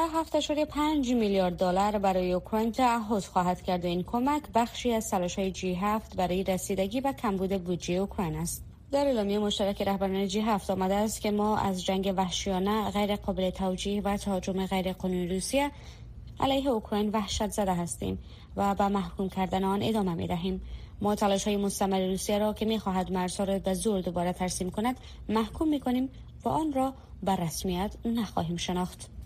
7.5 1.05 1.08
میلیارد 1.08 1.58
دلار 1.58 1.98
برای 1.98 2.34
اوکراین 2.34 2.72
تعهد 2.72 3.24
خواهد 3.24 3.62
کرد 3.62 3.86
و 3.86 3.88
این 3.88 4.03
کمک 4.03 4.43
بخشی 4.55 4.93
از 4.93 5.13
های 5.13 5.51
جی 5.51 5.74
7 5.74 6.15
برای 6.15 6.43
رسیدگی 6.43 7.01
به 7.01 7.13
کمبود 7.13 7.63
بودجه 7.63 7.93
اوکراین 7.93 8.36
است. 8.36 8.63
در 8.91 9.05
اعلامیه 9.05 9.39
مشترک 9.39 9.81
رهبران 9.81 10.27
جی 10.27 10.39
7 10.39 10.69
آمده 10.69 10.96
است 10.96 11.22
که 11.22 11.31
ما 11.31 11.58
از 11.58 11.86
جنگ 11.86 12.13
وحشیانه 12.17 12.91
غیر 12.91 13.15
قابل 13.15 13.50
توجیه 13.50 14.01
و 14.01 14.17
تهاجم 14.17 14.65
غیر 14.65 14.93
قانونی 14.93 15.27
روسیه 15.27 15.72
علیه 16.39 16.69
اوکراین 16.69 17.10
وحشت 17.10 17.50
زده 17.50 17.74
هستیم 17.74 18.19
و 18.55 18.75
به 18.75 18.88
محکوم 18.88 19.29
کردن 19.29 19.63
آن 19.63 19.84
ادامه 19.84 20.13
می 20.13 20.27
دهیم. 20.27 20.62
ما 21.01 21.15
تلاش 21.15 21.48
های 21.48 21.58
مستمر 21.58 22.08
روسیه 22.08 22.38
را 22.38 22.53
که 22.53 22.65
می 22.65 22.79
خواهد 22.79 23.12
مرزها 23.12 23.43
را 23.43 23.60
به 23.60 23.74
زور 23.74 24.01
دوباره 24.01 24.34
ترسیم 24.34 24.69
کند 24.69 25.00
محکوم 25.29 25.69
می 25.69 25.79
کنیم 25.79 26.10
و 26.46 26.50
آن 26.50 26.74
را 26.74 26.93
بر 27.24 27.36
رسمیت 27.36 27.96
نخواهیم 28.05 28.58
شناخت. 28.58 29.19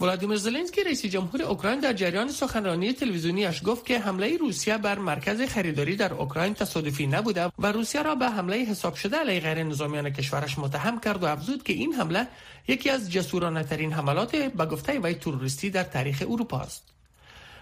ولادیمیر 0.00 0.36
زلنسکی 0.36 0.84
رئیس 0.84 1.06
جمهور 1.06 1.42
اوکراین 1.42 1.80
در 1.80 1.92
جریان 1.92 2.28
سخنرانی 2.28 2.92
تلویزیونیش 2.92 3.62
گفت 3.64 3.86
که 3.86 3.98
حمله 3.98 4.36
روسیه 4.36 4.78
بر 4.78 4.98
مرکز 4.98 5.42
خریداری 5.42 5.96
در 5.96 6.14
اوکراین 6.14 6.54
تصادفی 6.54 7.06
نبوده 7.06 7.50
و 7.58 7.72
روسیه 7.72 8.02
را 8.02 8.14
به 8.14 8.28
حمله 8.28 8.56
حساب 8.56 8.94
شده 8.94 9.16
علیه 9.16 9.40
غیر 9.40 9.62
نظامیان 9.62 10.10
کشورش 10.10 10.58
متهم 10.58 11.00
کرد 11.00 11.22
و 11.22 11.26
افزود 11.26 11.62
که 11.62 11.72
این 11.72 11.94
حمله 11.94 12.26
یکی 12.68 12.90
از 12.90 13.12
جسورانه 13.12 13.62
ترین 13.62 13.92
حملات 13.92 14.36
به 14.36 14.66
گفته 14.66 14.98
وی 14.98 15.14
تروریستی 15.14 15.70
در 15.70 15.84
تاریخ 15.84 16.22
اروپا 16.30 16.58
است. 16.58 16.82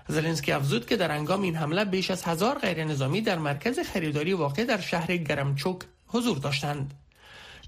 زلنسکی 0.08 0.52
افزود 0.52 0.86
که 0.86 0.96
در 0.96 1.12
انگام 1.12 1.42
این 1.42 1.56
حمله 1.56 1.84
بیش 1.84 2.10
از 2.10 2.22
هزار 2.22 2.58
غیر 2.58 2.84
نظامی 2.84 3.20
در 3.20 3.38
مرکز 3.38 3.78
خریداری 3.78 4.32
واقع 4.32 4.64
در 4.64 4.80
شهر 4.80 5.16
گرمچوک 5.16 5.78
حضور 6.06 6.38
داشتند. 6.38 6.94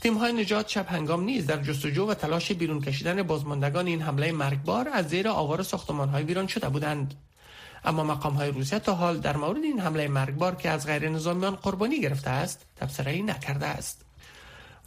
تیم 0.01 0.15
های 0.15 0.33
نجات 0.33 0.69
شب 0.69 0.87
هنگام 0.89 1.25
نیز 1.25 1.47
در 1.47 1.63
جستجو 1.63 2.07
و 2.07 2.15
تلاش 2.15 2.53
بیرون 2.53 2.81
کشیدن 2.81 3.23
بازماندگان 3.23 3.87
این 3.87 4.03
حمله 4.03 4.33
مرگبار 4.33 4.89
از 4.93 5.09
زیر 5.09 5.29
آوار 5.29 5.63
ساختمان 5.63 6.09
های 6.09 6.23
ویران 6.23 6.47
شده 6.47 6.69
بودند. 6.69 7.15
اما 7.85 8.05
مقام 8.05 8.35
های 8.35 8.51
روسیه 8.51 8.79
تا 8.79 8.95
حال 8.95 9.19
در 9.19 9.37
مورد 9.37 9.65
این 9.65 9.81
حمله 9.81 10.09
مرگبار 10.09 10.55
که 10.55 10.71
از 10.71 10.87
غیر 10.87 11.09
نظامیان 11.09 11.57
قربانی 11.57 12.01
گرفته 12.01 12.31
است 12.31 12.67
تبصره 12.77 13.23
نکرده 13.23 13.67
است 13.67 14.05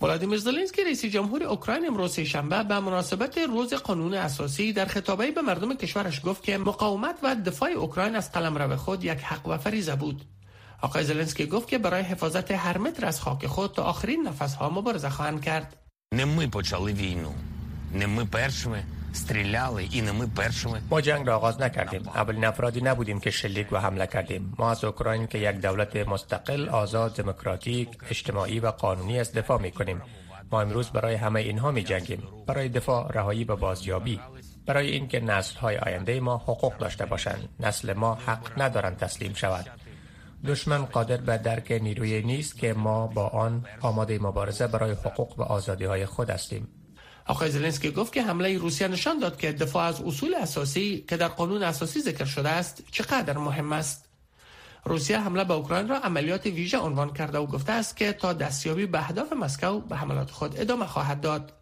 ولادیمیر 0.01 0.37
زلنسکی 0.37 0.83
رئیس 0.83 1.05
جمهور 1.05 1.43
اوکراین 1.43 1.87
امروز 1.87 2.19
شنبه 2.19 2.63
به 2.63 2.79
مناسبت 2.79 3.37
روز 3.37 3.73
قانون 3.73 4.13
اساسی 4.13 4.73
در 4.73 4.85
خطابه 4.85 5.31
به 5.31 5.41
مردم 5.41 5.73
کشورش 5.73 6.21
گفت 6.25 6.43
که 6.43 6.57
مقاومت 6.57 7.15
و 7.23 7.35
دفاع 7.35 7.69
اوکراین 7.69 8.15
از 8.15 8.31
قلمرو 8.31 8.75
خود 8.75 9.03
یک 9.03 9.19
حق 9.19 9.47
و 9.47 9.57
فریضه 9.57 9.95
بود 9.95 10.25
آقای 10.82 11.04
زلنسکی 11.04 11.46
گفت 11.46 11.68
که 11.68 11.78
برای 11.78 12.02
حفاظت 12.02 12.50
هر 12.50 12.78
متر 12.78 13.06
از 13.06 13.20
خاک 13.20 13.46
خود 13.46 13.72
تا 13.72 13.82
آخرین 13.82 14.22
نفس 14.28 14.54
ها 14.54 14.70
مبارزه 14.70 15.10
خواهند 15.10 15.42
کرد 15.42 15.76
не 16.12 16.24
ми 16.24 16.46
почали 16.46 16.92
війну, 16.92 17.32
не 17.92 18.06
ми 18.06 18.24
першими 18.24 18.84
стріляли 19.12 19.88
і 19.92 20.02
не 20.02 20.12
ми 20.12 20.26
першими. 20.26 20.80
ما 20.90 21.00
جنگ 21.00 21.26
را 21.26 21.36
آغاز 21.36 21.60
نکردیم 21.60 22.08
اولین 22.08 22.44
افرادی 22.44 22.80
نبودیم 22.80 23.20
که 23.20 23.30
شلیک 23.30 23.72
و 23.72 23.76
حمله 23.80 24.06
کردیم 24.06 24.54
ما 24.58 24.70
از 24.70 24.84
اوکراین 24.84 25.26
که 25.26 25.38
یک 25.38 25.56
دولت 25.56 25.96
مستقل 25.96 26.68
آزاد 26.68 27.16
دموکراتیک 27.16 27.88
اجتماعی 28.10 28.60
و 28.60 28.66
قانونی 28.66 29.20
است 29.20 29.34
دفاع 29.38 29.60
می 29.60 29.70
کنیم 29.70 30.02
ما 30.50 30.60
امروز 30.60 30.90
برای 30.90 31.14
همه 31.14 31.40
اینها 31.40 31.70
می 31.70 31.82
جنگیم 31.82 32.22
برای 32.46 32.68
دفاع 32.68 33.12
رهایی 33.12 33.44
و 33.44 33.56
بازیابی 33.56 34.20
برای 34.66 34.90
اینکه 34.90 35.20
نسل 35.20 35.58
های 35.58 35.76
آینده 35.76 36.20
ما 36.20 36.36
حقوق 36.36 36.76
داشته 36.78 37.06
باشند 37.06 37.48
نسل 37.60 37.92
ما 37.92 38.14
حق 38.14 38.62
ندارند 38.62 38.96
تسلیم 38.96 39.34
شود 39.34 39.66
دشمن 40.45 40.85
قادر 40.85 41.17
به 41.17 41.37
درک 41.37 41.71
نیروی 41.71 42.21
نیست 42.21 42.57
که 42.57 42.73
ما 42.73 43.07
با 43.07 43.27
آن 43.27 43.65
آماده 43.81 44.19
مبارزه 44.19 44.67
برای 44.67 44.91
حقوق 44.91 45.39
و 45.39 45.41
آزادی 45.41 45.85
های 45.85 46.05
خود 46.05 46.29
هستیم. 46.29 46.67
آقای 47.25 47.51
زلنسکی 47.51 47.91
گفت 47.91 48.13
که 48.13 48.23
حمله 48.23 48.57
روسیه 48.57 48.87
نشان 48.87 49.19
داد 49.19 49.37
که 49.37 49.51
دفاع 49.51 49.83
از 49.83 50.01
اصول 50.01 50.35
اساسی 50.35 51.05
که 51.09 51.17
در 51.17 51.27
قانون 51.27 51.63
اساسی 51.63 52.01
ذکر 52.01 52.25
شده 52.25 52.49
است 52.49 52.83
چقدر 52.91 53.37
مهم 53.37 53.73
است. 53.73 54.09
روسیه 54.85 55.19
حمله 55.19 55.43
به 55.43 55.53
اوکراین 55.53 55.87
را 55.87 55.97
عملیات 55.97 56.45
ویژه 56.45 56.77
عنوان 56.77 57.13
کرده 57.13 57.37
و 57.37 57.45
گفته 57.45 57.71
است 57.71 57.97
که 57.97 58.13
تا 58.13 58.33
دستیابی 58.33 58.85
به 58.85 58.99
اهداف 58.99 59.33
مسکو 59.33 59.79
به 59.79 59.95
حملات 59.95 60.31
خود 60.31 60.59
ادامه 60.59 60.85
خواهد 60.85 61.21
داد. 61.21 61.53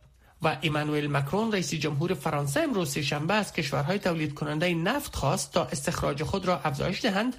و 0.42 0.58
ایمانوئل 0.62 1.08
مکرون 1.08 1.52
رئیس 1.52 1.74
جمهور 1.74 2.14
فرانسه 2.14 2.60
امروز 2.60 2.98
شنبه 2.98 3.34
از 3.34 3.54
کشورهای 3.54 4.00
تولید 4.00 4.34
کننده 4.34 4.74
نفت 4.74 5.16
خواست 5.16 5.54
تا 5.54 5.66
استخراج 5.66 6.24
خود 6.24 6.46
را 6.46 6.60
افزایش 6.60 7.02
دهند 7.02 7.36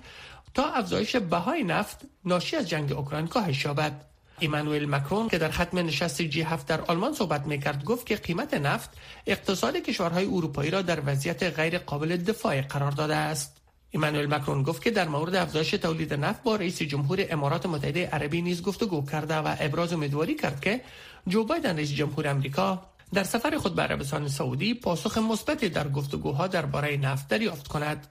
تا 0.56 0.64
افزایش 0.64 1.16
بهای 1.16 1.64
نفت 1.64 2.00
ناشی 2.24 2.56
از 2.56 2.68
جنگ 2.68 2.92
اوکراین 2.92 3.26
کاهش 3.26 3.64
یابد. 3.64 4.04
ایمانوئل 4.38 4.86
مکرون 4.86 5.28
که 5.28 5.38
در 5.38 5.50
ختم 5.50 5.78
نشست 5.78 6.22
جی 6.22 6.42
7 6.42 6.66
در 6.66 6.80
آلمان 6.80 7.12
صحبت 7.12 7.46
می‌کرد 7.46 7.84
گفت 7.84 8.06
که 8.06 8.16
قیمت 8.16 8.54
نفت 8.54 8.90
اقتصاد 9.26 9.76
کشورهای 9.76 10.24
اروپایی 10.24 10.70
را 10.70 10.82
در 10.82 11.02
وضعیت 11.06 11.42
غیر 11.42 11.78
قابل 11.78 12.16
دفاع 12.16 12.62
قرار 12.62 12.90
داده 12.90 13.16
است. 13.16 13.56
ایمانوئل 13.90 14.34
مکرون 14.34 14.62
گفت 14.62 14.82
که 14.82 14.90
در 14.90 15.08
مورد 15.08 15.34
افزایش 15.34 15.70
تولید 15.70 16.14
نفت 16.14 16.42
با 16.42 16.56
رئیس 16.56 16.82
جمهور 16.82 17.26
امارات 17.30 17.66
متحده 17.66 18.06
عربی 18.06 18.42
نیز 18.42 18.62
گفتگو 18.62 19.06
کرده 19.06 19.34
و 19.34 19.56
ابراز 19.60 19.92
امیدواری 19.92 20.34
کرد 20.34 20.60
که 20.60 20.80
جو 21.28 21.44
بایدن 21.44 21.76
رئیس 21.76 21.90
جمهور 21.90 22.28
امریکا 22.28 22.82
در 23.14 23.24
سفر 23.24 23.58
خود 23.58 23.74
به 23.74 23.82
عربستان 23.82 24.28
سعودی 24.28 24.74
پاسخ 24.74 25.18
مثبتی 25.18 25.68
در 25.68 25.88
گفتگوها 25.88 26.46
درباره 26.46 26.96
نفت 26.96 27.28
دریافت 27.28 27.68
کند. 27.68 28.06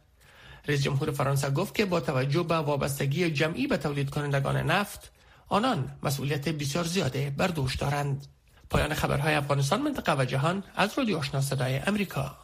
رئیس 0.68 0.82
جمهور 0.82 1.12
فرانسه 1.12 1.50
گفت 1.50 1.76
که 1.76 1.86
با 1.86 2.00
توجه 2.00 2.44
به 2.44 2.56
وابستگی 2.56 3.32
جمعی 3.32 3.68
به 3.68 3.78
تولید 3.78 4.10
کنندگان 4.10 4.58
نفت 4.58 5.12
آنان 5.48 5.92
مسئولیت 6.04 6.50
بسیار 6.50 6.84
زیاده 6.84 7.34
بر 7.38 7.48
دوش 7.48 7.76
دارند. 7.76 8.26
پایان 8.70 8.94
خبرهای 8.94 9.34
افغانستان 9.34 9.82
منطقه 9.82 10.16
و 10.22 10.26
جهان 10.26 10.64
از 10.76 10.98
رادیو 10.98 11.18
آشنا 11.18 11.42
صدای 11.42 11.80
امریکا. 11.88 12.38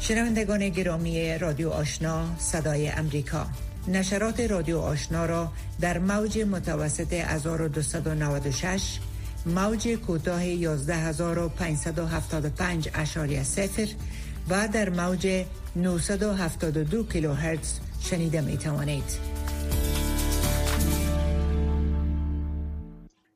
شنوندگان 0.00 0.68
گرامی 0.68 1.38
رادیو 1.38 1.70
آشنا 1.70 2.36
صدای 2.38 2.88
امریکا 2.88 3.46
نشرات 3.88 4.40
رادیو 4.40 4.78
آشنا 4.78 5.26
را 5.26 5.52
در 5.80 5.98
موج 5.98 6.38
متوسط 6.38 7.12
1296 7.12 8.98
موج 9.46 9.88
کوتاه 9.88 10.42
11575 10.42 12.88
اشاری 12.94 13.44
سفر 13.44 13.88
و 14.48 14.68
در 14.68 14.90
موج 14.90 15.44
972 15.76 17.04
کیلوهرتز 17.04 17.78
شنیده 18.00 18.40
می 18.40 18.56
توانید. 18.56 19.18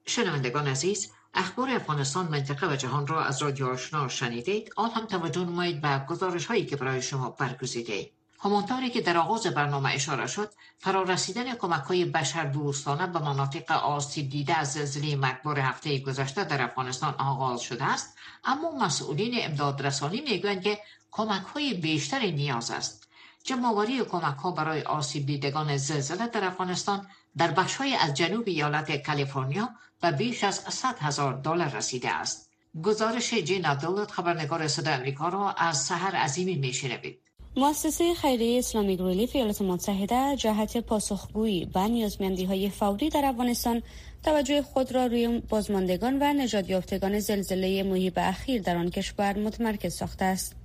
شنوندگان 0.07 0.67
عزیز 0.67 1.11
اخبار 1.35 1.71
افغانستان 1.71 2.29
منطقه 2.29 2.73
و 2.73 2.77
جهان 2.77 3.07
را 3.07 3.25
از 3.25 3.43
رادیو 3.43 3.67
آشنا 3.67 4.09
شنیدید 4.09 4.73
آن 4.77 4.91
هم 4.91 5.07
توجه 5.07 5.45
نمایید 5.45 5.81
به 5.81 6.05
گزارش 6.09 6.47
هایی 6.47 6.67
که 6.67 6.77
برای 6.77 7.03
شما 7.03 7.31
برگزیده 7.31 8.11
همانطوری 8.47 8.91
که 8.91 9.01
در 9.01 9.19
آغاز 9.19 9.47
برنامه 9.47 9.91
اشاره 9.95 10.27
شد 10.27 10.53
فرارسیدن 10.79 11.55
کمک 11.55 11.83
های 11.83 12.05
بشر 12.05 12.45
دوستانه 12.45 13.07
به 13.07 13.19
مناطق 13.19 13.73
آسیب 13.73 14.29
دیده 14.31 14.55
از 14.55 14.73
زلزله 14.73 15.17
مرگبار 15.17 15.59
هفته 15.59 15.99
گذشته 15.99 16.45
در 16.45 16.63
افغانستان 16.63 17.15
آغاز 17.15 17.61
شده 17.61 17.85
است. 17.85 18.17
اما 18.45 18.71
مسئولین 18.71 19.35
امداد 19.37 19.87
رسانی 19.87 20.21
می‌گویند 20.21 20.63
که 20.63 20.79
کمک 21.11 21.43
های 21.43 21.75
بیشتری 21.75 22.33
نیاز 22.33 22.71
است. 22.71 23.09
جمعآوری 23.45 24.05
کمک 24.05 24.37
ها 24.37 24.51
برای 24.51 24.83
آسیب 24.83 25.27
دیدگان 25.27 25.77
زلزله 25.77 26.27
در 26.27 26.45
افغانستان 26.45 27.07
در 27.37 27.51
بخش 27.51 27.77
های 27.77 27.95
از 27.95 28.15
جنوب 28.15 28.45
ایالت 28.47 29.07
کالیفرنیا 29.07 29.69
به 30.01 30.11
بیش 30.11 30.45
از 30.45 30.55
100 30.55 30.99
هزار 30.99 31.33
دلار 31.35 31.69
رسیده 31.69 32.11
است. 32.11 32.51
گزارش 32.83 33.35
جین 33.35 33.65
عبدالله 33.65 34.07
خبرنگار 34.07 34.69
صدا 34.69 34.91
امریکا 34.91 35.29
را 35.29 35.53
از 35.53 35.85
سحر 35.85 36.17
عظیمی 36.17 36.57
میشنوید. 36.57 37.26
مؤسسه 37.59 38.15
خیریه 38.15 38.59
اسلامیک 38.59 39.01
ریلیف 39.01 39.37
ایالات 39.37 39.63
متحده 39.63 40.37
جهت 40.37 40.77
پاسخگویی 40.77 41.65
به 41.65 41.81
نیازمندی 41.81 42.45
های 42.45 42.71
فوری 42.71 43.09
در 43.09 43.25
افغانستان 43.25 43.83
توجه 44.25 44.63
خود 44.63 44.93
را 44.93 45.07
روی 45.07 45.39
بازماندگان 45.49 46.19
و 46.23 46.33
نجات 46.33 46.71
یافتگان 46.71 47.21
زلزله 47.21 47.83
محیب 47.83 48.13
اخیر 48.17 48.63
در 48.63 48.77
آن 48.77 48.91
کشور 48.91 49.39
متمرکز 49.39 49.95
ساخته 49.95 50.25
است. 50.25 50.57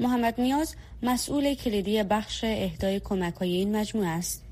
محمد 0.00 0.40
نیاز 0.40 0.76
مسئول 1.02 1.54
کلیدی 1.54 2.02
بخش 2.02 2.44
اهدای 2.44 3.00
کمک 3.00 3.34
های 3.34 3.52
این 3.52 3.76
مجموعه 3.76 4.08
است. 4.08 4.44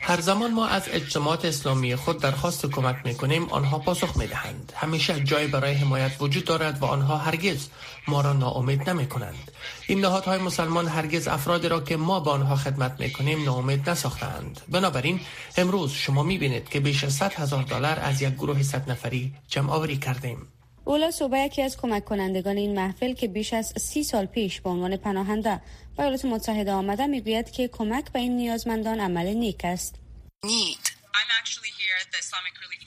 هر 0.00 0.20
زمان 0.20 0.50
ما 0.50 0.66
از 0.66 0.88
اجتماعات 0.88 1.44
اسلامی 1.44 1.96
خود 1.96 2.20
درخواست 2.20 2.66
کمک 2.66 2.96
می 3.04 3.14
کنیم 3.14 3.44
آنها 3.48 3.78
پاسخ 3.78 4.16
می 4.16 4.26
دهند 4.26 4.72
همیشه 4.76 5.20
جای 5.20 5.46
برای 5.46 5.74
حمایت 5.74 6.12
وجود 6.20 6.44
دارد 6.44 6.82
و 6.82 6.84
آنها 6.84 7.16
هرگز 7.16 7.68
ما 8.08 8.20
را 8.20 8.32
ناامید 8.32 8.90
نمی 8.90 9.06
کنند 9.06 9.50
این 9.86 10.00
نهادهای 10.00 10.38
مسلمان 10.38 10.86
هرگز 10.86 11.28
افرادی 11.28 11.68
را 11.68 11.80
که 11.80 11.96
ما 11.96 12.20
به 12.20 12.30
آنها 12.30 12.56
خدمت 12.56 13.00
می 13.00 13.12
کنیم 13.12 13.44
ناامید 13.44 13.90
نساختند 13.90 14.60
بنابراین 14.68 15.20
امروز 15.56 15.92
شما 15.92 16.22
می 16.22 16.38
بینید 16.38 16.68
که 16.68 16.80
بیش 16.80 17.04
از 17.04 17.12
100 17.12 17.34
هزار 17.34 17.62
دلار 17.62 18.00
از 18.00 18.22
یک 18.22 18.34
گروه 18.34 18.62
100 18.62 18.90
نفری 18.90 19.34
جمع 19.48 19.70
آوری 19.70 19.96
کردیم. 19.96 20.48
اولا 20.84 21.10
صوبه 21.10 21.38
یکی 21.38 21.62
از 21.62 21.76
کمک 21.76 22.04
کنندگان 22.04 22.56
این 22.56 22.74
محفل 22.74 23.14
که 23.14 23.28
بیش 23.28 23.52
از 23.52 23.72
سی 23.76 24.04
سال 24.04 24.26
پیش 24.26 24.60
به 24.60 24.70
عنوان 24.70 24.96
پناهنده 24.96 25.60
ایالات 25.98 26.24
متحده 26.24 26.72
آمده 26.72 27.06
می‌گوید 27.06 27.50
که 27.50 27.68
کمک 27.68 28.12
به 28.12 28.18
این 28.18 28.36
نیازمندان 28.36 29.00
عمل 29.00 29.26
نیک 29.34 29.60
است. 29.64 29.94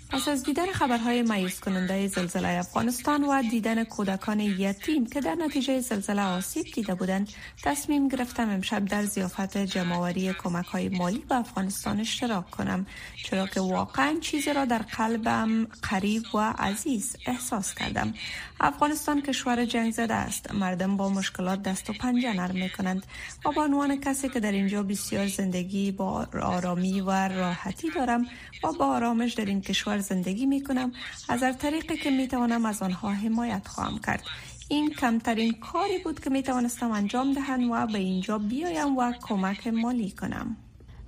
پس 0.10 0.28
از 0.28 0.44
دیدن 0.44 0.72
خبرهای 0.72 1.22
مایوس 1.22 1.60
کننده 1.60 2.08
زلزله 2.08 2.48
افغانستان 2.48 3.24
و 3.24 3.42
دیدن 3.42 3.84
کودکان 3.84 4.40
یتیم 4.40 5.10
که 5.10 5.22
در 5.22 5.36
نتیجه 5.36 5.80
زلزله 5.80 6.22
آسیب 6.22 6.66
دیده 6.74 6.96
بودند 6.96 7.30
تصمیم 7.64 8.08
گرفتم 8.08 8.50
امشب 8.50 8.86
در 8.86 9.04
زیافت 9.04 9.58
جمعوری 9.58 10.34
کمک 10.34 10.66
های 10.66 10.90
مالی 10.90 11.18
به 11.30 11.36
افغانستان 11.36 12.00
اشتراک 12.00 12.52
کنم 12.52 12.86
چرا 13.24 13.48
که 13.48 13.62
واقعا 13.62 14.18
چیزی 14.22 14.54
را 14.54 14.66
در 14.66 14.78
قلبم 14.78 15.68
قریب 15.82 16.24
و 16.36 16.54
عزیز 16.58 17.16
احساس 17.26 17.74
کردم. 17.74 18.14
افغانستان 18.60 19.22
کشور 19.22 19.66
جنگ 19.66 19.94
زده 19.94 20.14
است. 20.14 20.52
مردم 20.54 20.98
با 20.98 21.10
مشکلات 21.10 21.64
دست 21.64 21.90
و 21.90 21.94
پنجه 21.94 22.34
نرم 22.34 22.56
می 22.56 22.70
کنند 22.70 23.06
و 23.46 23.52
با 23.52 23.64
عنوان 23.64 24.02
کسی 24.02 24.30
که 24.30 24.40
در 24.40 24.52
اینجا 24.52 24.84
بسیار 24.84 25.28
زندگی 25.28 25.92
با 25.92 26.28
آرامی 26.42 27.02
و 27.02 27.12
راحتی 27.12 27.90
دارم 27.90 28.17
و 28.64 28.72
با 28.80 28.86
آرامش 28.86 29.34
در 29.34 29.46
این 29.46 29.62
کشور 29.62 30.00
زندگی 30.00 30.46
می 30.46 30.64
کنم 30.64 30.92
از 31.30 31.44
هر 31.44 31.54
طریقی 31.54 31.98
که 31.98 32.10
می 32.10 32.28
توانم 32.28 32.66
از 32.66 32.82
آنها 32.82 33.12
حمایت 33.12 33.68
خواهم 33.68 34.00
کرد. 34.00 34.24
این 34.70 34.94
کمترین 34.94 35.54
کاری 35.54 35.98
بود 35.98 36.20
که 36.20 36.30
می 36.30 36.44
توانستم 36.44 36.92
انجام 36.92 37.34
دهم 37.34 37.72
و 37.72 37.88
به 37.88 37.98
اینجا 37.98 38.38
بیایم 38.38 38.98
و 38.98 39.14
کمک 39.22 39.68
مالی 39.68 40.12
کنم. 40.12 40.58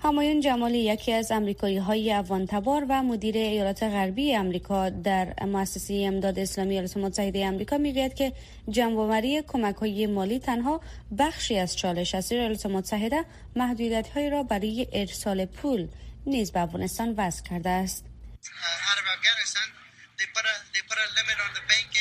همایون 0.01 0.39
جمالی 0.39 0.78
یکی 0.78 1.13
از 1.13 1.32
امریکایی 1.32 1.78
های 1.78 2.13
افغان 2.13 2.46
تبار 2.46 2.86
و 2.89 3.04
مدیر 3.04 3.38
ایالات 3.38 3.84
غربی 3.84 4.36
امریکا 4.36 4.89
در 4.89 5.34
مؤسسه 5.46 6.04
امداد 6.08 6.39
اسلامی 6.39 6.72
ایالات 6.72 6.98
متحده 6.98 7.46
امریکا 7.46 7.78
می‌گوید 7.78 8.13
که 8.13 8.34
جمعآوری 8.70 9.42
کمک 9.42 9.75
های 9.75 10.08
مالی 10.08 10.39
تنها 10.39 10.82
بخشی 11.18 11.58
از 11.58 11.78
چالش 11.78 12.16
است. 12.16 12.32
ایالات 12.32 12.66
متحده 12.66 13.25
محدودیت 13.56 14.08
های 14.08 14.30
را 14.30 14.44
برای 14.44 14.88
ارسال 14.94 15.46
پول 15.46 15.88
نیز 16.26 16.52
به 16.52 16.60
افغانستان 16.60 17.16
وضع 17.18 17.44
کرده 17.44 17.70
است. 17.70 18.06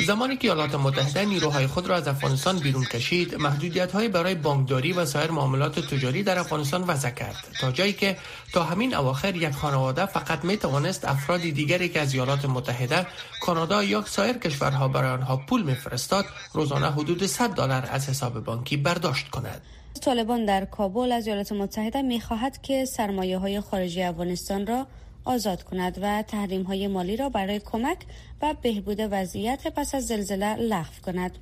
زمانی 0.06 0.36
که 0.36 0.48
ایالات 0.48 0.74
متحده 0.74 1.24
نیروهای 1.24 1.66
خود 1.66 1.86
را 1.86 1.96
از 1.96 2.08
افغانستان 2.08 2.58
بیرون 2.58 2.84
کشید 2.84 3.34
محدودیت 3.34 3.92
های 3.92 4.08
برای 4.08 4.34
بانکداری 4.34 4.92
و 4.92 5.04
سایر 5.04 5.30
معاملات 5.30 5.80
تجاری 5.80 6.22
در 6.22 6.38
افغانستان 6.38 6.82
وضع 6.82 7.10
کرد. 7.10 7.36
تا 7.60 7.72
جایی 7.72 7.92
که 7.92 8.16
تا 8.52 8.64
همین 8.64 8.94
اواخر 8.94 9.36
یک 9.36 9.50
خانواده 9.50 10.06
فقط 10.06 10.44
می 10.44 10.56
توانست 10.56 11.04
افراد 11.04 11.40
دیگری 11.40 11.88
که 11.88 12.00
از 12.00 12.14
ایالات 12.14 12.44
متحده 12.44 13.06
کانادا 13.40 13.84
یا 13.84 14.04
سایر 14.04 14.38
کشورها 14.38 14.88
برای 14.88 15.10
آنها 15.10 15.36
پول 15.36 15.62
میفرستاد 15.62 16.24
روزانه 16.52 16.90
حدود 16.90 17.26
100 17.26 17.50
دلار 17.50 17.88
از 17.90 18.08
حساب 18.08 18.44
بانکی 18.44 18.76
برداشت 18.76 19.30
کند. 19.30 19.62
طالبان 19.98 20.44
در 20.44 20.64
کابل 20.64 21.12
از 21.12 21.26
ایالات 21.26 21.52
متحده 21.52 22.02
می 22.02 22.20
خواهد 22.20 22.62
که 22.62 22.84
سرمایه 22.84 23.38
های 23.38 23.60
خارجی 23.60 24.02
افغانستان 24.02 24.66
را 24.66 24.86
آزاد 25.24 25.62
کند 25.62 25.98
و 26.02 26.22
تحریم 26.22 26.62
های 26.62 26.88
مالی 26.88 27.16
را 27.16 27.28
برای 27.28 27.60
کمک 27.60 27.98
و 28.42 28.54
بهبود 28.62 28.98
وضعیت 29.10 29.66
پس 29.66 29.94
از 29.94 30.06
زلزله 30.06 30.56
لغو 30.56 31.00
کند. 31.06 31.38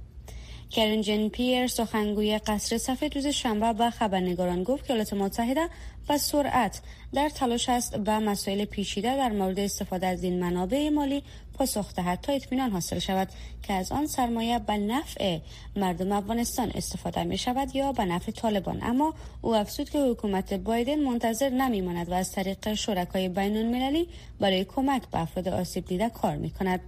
کرن 0.70 1.00
جن 1.00 1.28
پیر 1.28 1.66
سخنگوی 1.66 2.38
قصر 2.38 2.78
سفید 2.78 3.14
روز 3.14 3.26
شنبه 3.26 3.72
به 3.72 3.90
خبرنگاران 3.90 4.62
گفت 4.62 4.86
که 4.86 4.92
ایالات 4.92 5.12
متحده 5.12 5.68
و 6.08 6.18
سرعت 6.18 6.80
در 7.12 7.28
تلاش 7.28 7.68
است 7.68 7.96
به 7.96 8.18
مسائل 8.18 8.64
پیچیده 8.64 9.16
در 9.16 9.32
مورد 9.32 9.58
استفاده 9.58 10.06
از 10.06 10.24
این 10.24 10.40
منابع 10.40 10.88
مالی 10.88 11.22
پاسخ 11.56 11.94
دهد 11.94 12.20
تا 12.20 12.32
اطمینان 12.32 12.70
حاصل 12.70 12.98
شود 12.98 13.28
که 13.62 13.72
از 13.72 13.92
آن 13.92 14.06
سرمایه 14.06 14.58
به 14.58 14.76
نفع 14.76 15.38
مردم 15.76 16.12
افغانستان 16.12 16.70
استفاده 16.74 17.24
می 17.24 17.38
شود 17.38 17.76
یا 17.76 17.92
به 17.92 18.04
نفع 18.04 18.32
طالبان. 18.32 18.78
اما 18.82 19.14
او 19.42 19.54
افزود 19.54 19.90
که 19.90 19.98
حکومت 19.98 20.54
بایدن 20.54 21.00
منتظر 21.00 21.48
نمی 21.48 21.80
ماند 21.80 22.08
و 22.08 22.14
از 22.14 22.32
طریق 22.32 22.74
شرکای 22.74 23.28
بین 23.28 23.56
المللی 23.56 24.08
برای 24.40 24.64
کمک 24.64 25.02
به 25.10 25.20
افراد 25.20 25.48
آسیب 25.48 25.86
دیده 25.86 26.08
کار 26.08 26.36
می 26.36 26.50
کند 26.50 26.80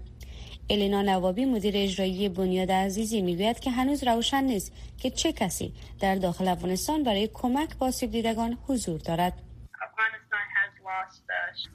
الینا 0.70 1.02
نوابی 1.02 1.44
مدیر 1.44 1.75
اجرایی 1.76 2.28
بنیاد 2.28 2.70
عزیزی 2.72 3.20
می‌گوید 3.20 3.60
که 3.60 3.70
هنوز 3.70 4.04
روشن 4.04 4.44
نیست 4.44 4.72
که 4.98 5.10
چه 5.10 5.32
کسی 5.32 5.72
در 6.00 6.14
داخل 6.14 6.48
افغانستان 6.48 7.02
برای 7.02 7.28
کمک 7.34 7.76
با 7.78 7.87
آسیب 7.87 8.10
دیدگان 8.10 8.58
حضور 8.66 9.00
دارد. 9.00 9.47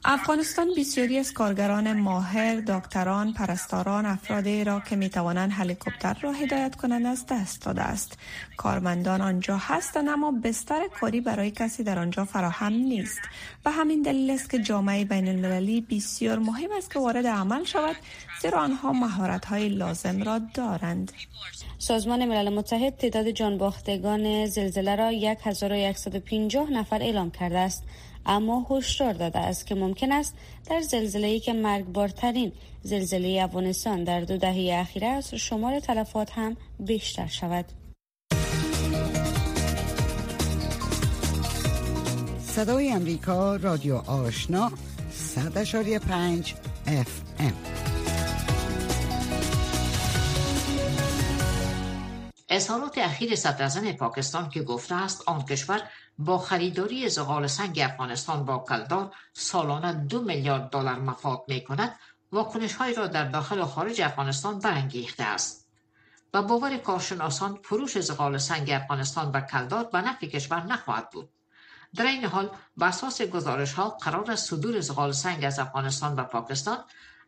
افغانستان 0.05 0.67
بسیاری 0.77 1.19
از 1.19 1.33
کارگران 1.33 1.93
ماهر، 1.93 2.55
دکتران، 2.55 3.33
پرستاران، 3.33 4.05
افرادی 4.05 4.63
را 4.63 4.79
که 4.79 4.95
می 4.95 5.09
توانند 5.09 5.51
هلیکوپتر 5.51 6.17
را 6.21 6.31
هدایت 6.31 6.75
کنند 6.75 7.05
از 7.05 7.25
دست 7.25 7.65
داده 7.65 7.81
است. 7.81 8.17
کارمندان 8.57 9.21
آنجا 9.21 9.57
هستند 9.57 10.09
اما 10.09 10.31
بستر 10.31 10.87
کاری 10.99 11.21
برای 11.21 11.51
کسی 11.51 11.83
در 11.83 11.99
آنجا 11.99 12.25
فراهم 12.25 12.73
نیست 12.73 13.21
و 13.65 13.71
همین 13.71 14.01
دلیل 14.01 14.31
است 14.31 14.49
که 14.49 14.59
جامعه 14.59 15.05
بین 15.05 15.27
المللی 15.27 15.81
بسیار 15.81 16.39
مهم 16.39 16.69
است 16.77 16.91
که 16.91 16.99
وارد 16.99 17.27
عمل 17.27 17.63
شود 17.63 17.95
زیرا 18.41 18.59
آنها 18.59 18.93
مهارت 18.93 19.45
های 19.45 19.69
لازم 19.69 20.23
را 20.23 20.39
دارند. 20.53 21.11
سازمان 21.77 22.25
ملل 22.25 22.53
متحد 22.53 22.97
تعداد 22.97 23.29
جانباختگان 23.29 24.45
زلزله 24.45 24.95
را 24.95 25.07
1150 25.07 26.71
نفر 26.71 27.01
اعلام 27.01 27.31
کرده 27.31 27.59
است 27.59 27.83
اما 28.25 28.67
هشدار 28.69 29.13
داده 29.13 29.39
است 29.39 29.67
که 29.67 29.75
ممکن 29.75 30.11
است 30.11 30.35
در 30.69 30.81
زلزله‌ای 30.81 31.39
که 31.39 31.53
مرگبارترین 31.53 32.51
زلزله 32.83 33.41
افغانستان 33.43 34.03
در 34.03 34.21
دو 34.21 34.37
دهه 34.37 34.79
اخیر 34.79 35.05
است 35.05 35.35
شمار 35.35 35.79
تلفات 35.79 36.31
هم 36.31 36.57
بیشتر 36.79 37.27
شود. 37.27 37.65
صدای 42.39 42.91
امریکا 42.91 43.55
رادیو 43.55 43.95
آشنا 43.95 44.71
100.5 45.35 46.53
اف 46.87 47.21
اظهارات 52.55 52.97
اخیر 52.97 53.35
صدر 53.35 53.91
پاکستان 53.91 54.49
که 54.49 54.63
گفته 54.63 54.95
است 54.95 55.23
آن 55.27 55.45
کشور 55.45 55.81
با 56.17 56.37
خریداری 56.37 57.09
زغال 57.09 57.47
سنگ 57.47 57.79
افغانستان 57.79 58.45
با 58.45 58.65
کلدار 58.69 59.15
سالانه 59.33 59.93
دو 59.93 60.21
میلیارد 60.21 60.69
دلار 60.69 60.99
مفاد 60.99 61.43
می 61.47 61.63
کند 61.63 61.99
واکنش 62.31 62.73
های 62.73 62.93
را 62.93 63.07
در 63.07 63.25
داخل 63.25 63.59
و 63.59 63.65
خارج 63.65 64.01
افغانستان 64.01 64.59
برانگیخته 64.59 65.23
است. 65.23 65.67
و 66.33 66.41
باور 66.41 66.77
کارشناسان 66.77 67.59
فروش 67.63 67.99
زغال 67.99 68.37
سنگ 68.37 68.71
افغانستان 68.71 69.31
و 69.31 69.41
کلدار 69.41 69.83
به 69.83 70.01
نفع 70.01 70.27
کشور 70.27 70.63
نخواهد 70.63 71.09
بود. 71.09 71.29
در 71.95 72.05
این 72.05 72.25
حال 72.25 72.49
بر 72.77 72.87
اساس 72.87 73.21
گزارش 73.21 73.73
ها 73.73 73.89
قرار 73.89 74.31
است 74.31 74.49
صدور 74.49 74.79
زغال 74.79 75.11
سنگ 75.11 75.45
از 75.45 75.59
افغانستان 75.59 76.15
و 76.15 76.23
پاکستان 76.23 76.77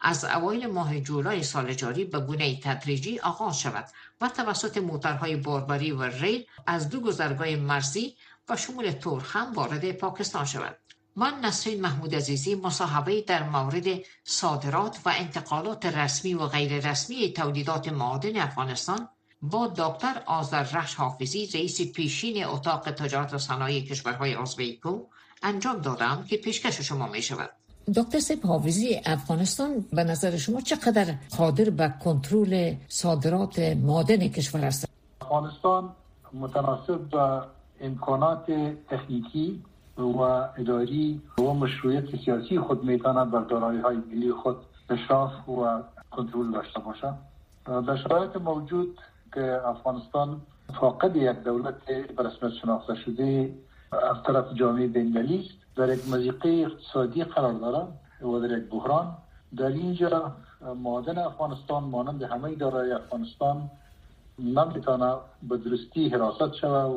از 0.07 0.25
اوایل 0.25 0.67
ماه 0.67 0.99
جولای 0.99 1.43
سال 1.43 1.73
جاری 1.73 2.05
به 2.05 2.19
گونه 2.19 2.59
تدریجی 2.59 3.19
آغاز 3.19 3.59
شود 3.59 3.85
و 4.21 4.29
توسط 4.29 4.77
موترهای 4.77 5.35
باربری 5.35 5.91
و 5.91 6.03
ریل 6.03 6.45
از 6.67 6.89
دو 6.89 6.99
گذرگاه 6.99 7.55
مرزی 7.55 8.15
و 8.49 8.57
شمول 8.57 8.91
ترک 8.91 9.23
هم 9.27 9.53
وارد 9.53 9.91
پاکستان 9.91 10.45
شود. 10.45 10.77
من 11.15 11.39
نسرین 11.39 11.81
محمود 11.81 12.15
عزیزی 12.15 12.55
مصاحبه 12.55 13.21
در 13.21 13.43
مورد 13.43 13.85
صادرات 14.23 14.99
و 15.05 15.13
انتقالات 15.17 15.85
رسمی 15.85 16.33
و 16.33 16.47
غیر 16.47 16.89
رسمی 16.89 17.33
تولیدات 17.33 17.87
معادن 17.87 18.37
افغانستان 18.37 19.09
با 19.41 19.67
دکتر 19.67 20.21
آذر 20.25 20.63
رخش 20.63 20.95
حافظی 20.95 21.47
رئیس 21.53 21.81
پیشین 21.81 22.45
اتاق 22.45 22.91
تجارت 22.91 23.33
و 23.33 23.37
صنایع 23.37 23.81
کشورهای 23.81 24.35
آزویکو 24.35 25.05
انجام 25.43 25.81
دادم 25.81 26.25
که 26.29 26.37
پیشکش 26.37 26.81
شما 26.81 27.07
می 27.07 27.21
شود 27.21 27.49
دکتر 27.93 28.19
سیب 28.19 28.45
حافظی 28.45 29.01
افغانستان 29.05 29.85
به 29.93 30.03
نظر 30.03 30.37
شما 30.37 30.61
چقدر 30.61 31.13
قادر 31.37 31.69
به 31.69 31.93
کنترل 32.03 32.73
صادرات 32.87 33.59
معادن 33.59 34.27
کشور 34.27 34.65
است؟ 34.65 34.89
افغانستان 35.21 35.89
متناسب 36.33 37.09
با 37.09 37.45
امکانات 37.81 38.45
تکنیکی 38.89 39.63
و 39.97 40.17
اداری 40.57 41.21
و 41.37 41.53
مشروعیت 41.53 42.03
سیاسی 42.25 42.59
خود 42.59 42.83
می‌تواند 42.83 43.31
بر 43.31 43.41
دارایی 43.41 43.79
های 43.79 43.95
ملی 43.95 44.31
خود 44.31 44.57
اشراف 44.89 45.49
و 45.49 45.81
کنترل 46.11 46.51
داشته 46.51 46.79
باشد. 46.79 47.15
در 47.65 47.97
شرایط 47.97 48.35
موجود 48.35 48.99
که 49.33 49.61
افغانستان 49.67 50.41
فاقد 50.79 51.15
یک 51.15 51.43
دولت 51.43 51.85
به 51.85 52.23
رسمیت 52.23 52.53
شناخته 52.61 52.95
شده 52.95 53.53
از 53.91 54.17
طرف 54.27 54.45
جامعه 54.53 54.87
بین‌المللی 54.87 55.39
است 55.39 55.64
در 55.75 55.93
یک 55.93 56.09
مزیقه 56.09 56.49
اقتصادی 56.49 57.23
قرار 57.23 57.53
دارد 57.53 57.87
و 58.21 58.39
در 58.39 58.57
یک 58.57 58.69
بحران. 58.69 59.17
در 59.57 59.67
اینجا 59.67 60.31
معادن 60.83 61.17
افغانستان 61.17 61.83
مانند 61.83 62.23
همه 62.23 62.55
دارای 62.55 62.91
افغانستان 62.91 63.69
نمی‌تونه 64.39 65.15
به 65.49 65.57
درستی 65.57 66.09
حراست 66.09 66.53
شود 66.53 66.91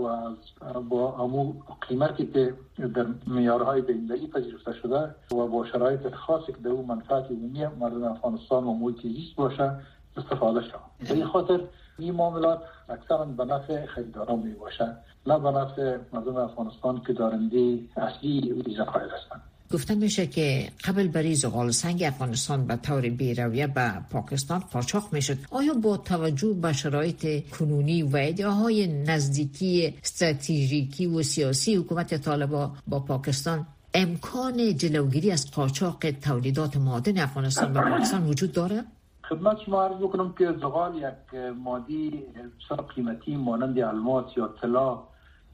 و 0.74 0.80
با 0.80 1.12
امو 1.12 1.52
قیمتی 1.88 2.26
که 2.26 2.54
در 2.94 3.06
میارهای 3.26 3.80
بین‌المللی 3.80 4.26
پذیرفته 4.26 4.72
شده 4.72 5.14
و 5.32 5.46
با 5.46 5.66
شرایط 5.66 6.14
خاصی 6.14 6.52
که 6.52 6.58
در 6.58 6.70
اون 6.70 6.84
منفعت 6.84 7.30
عمومی 7.30 7.66
مردم 7.66 8.02
افغانستان 8.04 8.64
و 8.64 8.74
محیط 8.74 9.02
زیست 9.02 9.36
باشه 9.36 9.80
استفاده 10.18 10.60
شود 10.60 11.08
به 11.08 11.14
این 11.14 11.26
خاطر 11.26 11.60
این 11.98 12.14
معاملات 12.14 12.60
اکثرا 12.88 13.24
به 13.24 13.44
نفع 13.44 13.86
خریداران 13.86 14.38
می 14.38 14.54
باشه 14.54 14.96
نه 15.26 15.38
به 15.38 15.50
نفع 15.50 15.96
مردم 16.12 16.36
افغانستان 16.36 17.02
که 17.06 17.12
دارنده 17.12 17.78
اصلی 17.96 18.52
ویزا 18.52 18.84
هستند. 18.84 19.42
گفته 19.72 19.94
میشه 19.94 20.26
که 20.26 20.68
قبل 20.84 21.08
بری 21.08 21.34
زغال 21.34 21.70
سنگ 21.70 22.02
افغانستان 22.02 22.66
به 22.66 22.76
طور 22.76 23.00
بیرویه 23.00 23.66
به 23.66 23.92
پاکستان 24.10 24.58
قاچاق 24.72 25.08
می‌شد. 25.12 25.36
آیا 25.50 25.74
با 25.74 25.96
توجه 25.96 26.54
به 26.54 26.72
شرایط 26.72 27.48
کنونی 27.48 28.02
و 28.02 28.16
ادعاهای 28.16 28.86
نزدیکی 28.86 29.94
استراتژیکی 30.02 31.06
و 31.06 31.22
سیاسی 31.22 31.76
حکومت 31.76 32.14
طالبا 32.14 32.70
با 32.86 33.00
پاکستان 33.00 33.66
امکان 33.94 34.76
جلوگیری 34.76 35.30
از 35.30 35.50
قاچاق 35.50 36.10
تولیدات 36.10 36.76
معادن 36.76 37.18
افغانستان 37.18 37.72
به 37.72 37.80
پاکستان 37.80 38.26
وجود 38.26 38.52
داره؟ 38.52 38.84
خدمت 39.28 39.60
شما 39.60 39.82
عرض 39.82 39.96
بکنم 39.96 40.32
که 40.38 40.52
زغال 40.52 40.96
یک 40.96 41.40
مادی 41.64 42.10
بسیار 42.10 42.80
قیمتی 42.94 43.36
مانند 43.36 43.78
الماس 43.78 44.36
یا 44.36 44.48
طلا 44.60 44.98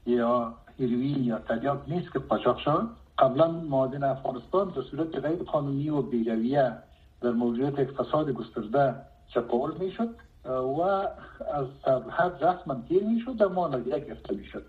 یا 0.05 0.53
هیروین 0.77 1.23
یا 1.23 1.39
تریاک 1.39 1.79
نیست 1.87 2.13
که 2.13 2.19
قاچاق 2.19 2.57
شد 2.57 2.89
قبلا 3.17 3.51
معادن 3.51 4.03
افغانستان 4.03 4.69
به 4.69 4.81
صورت 4.81 5.15
غیر 5.15 5.43
قانونی 5.43 5.89
و 5.89 6.01
بیرویه 6.01 6.73
در 7.21 7.31
موجودیت 7.31 7.79
اقتصاد 7.79 8.29
گسترده 8.29 8.95
چپاول 9.27 9.71
می‌شد 9.79 10.09
و 10.45 10.81
از 10.81 11.67
حد 12.09 12.43
رسما 12.43 12.75
تیر 12.87 13.03
می‌شد 13.03 13.41
و 13.41 13.49
ما 13.49 13.67
نادیده 13.67 13.99
گرفته 13.99 14.35
می‌شد. 14.35 14.65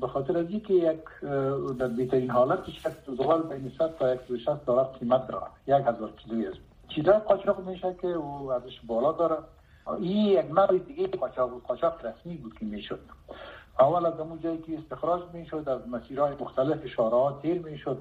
به 0.00 0.06
خاطر 0.08 0.38
از 0.38 0.46
اینکه 0.48 0.74
یک 0.74 1.00
در 1.78 1.88
بهترین 1.88 2.30
حالتش 2.30 2.86
یک 2.86 3.16
زغال 3.18 3.42
بین 3.42 3.72
100 3.78 3.96
تا 3.98 4.16
160 4.16 4.66
دلار 4.66 4.84
قیمت 4.84 5.28
داره 5.28 5.46
یک 5.66 5.86
هزار 5.86 6.12
کیلویی 6.12 6.46
است 6.46 6.73
چیزا 6.94 7.18
قاچاق 7.18 7.68
میشه 7.68 7.94
که 8.00 8.06
او 8.06 8.52
ازش 8.52 8.80
بالا 8.86 9.12
داره. 9.12 9.36
این 9.98 10.26
یک 10.26 10.46
نوع 10.50 10.78
دیگه 10.78 11.06
قاچاق 11.06 11.62
قاچاق 11.68 12.06
رسمی 12.06 12.36
بود 12.36 12.58
که 12.58 12.64
می‌شد. 12.64 13.00
اول 13.80 14.06
از 14.06 14.20
اون 14.20 14.40
جایی 14.40 14.58
که 14.58 14.78
استخراج 14.78 15.22
می‌شد 15.32 15.68
از 15.68 15.88
مسیرهای 15.88 16.34
مختلف 16.40 16.78
اشاره 16.84 17.16
ها 17.16 17.38
تیر 17.42 17.62
می‌شد. 17.62 17.98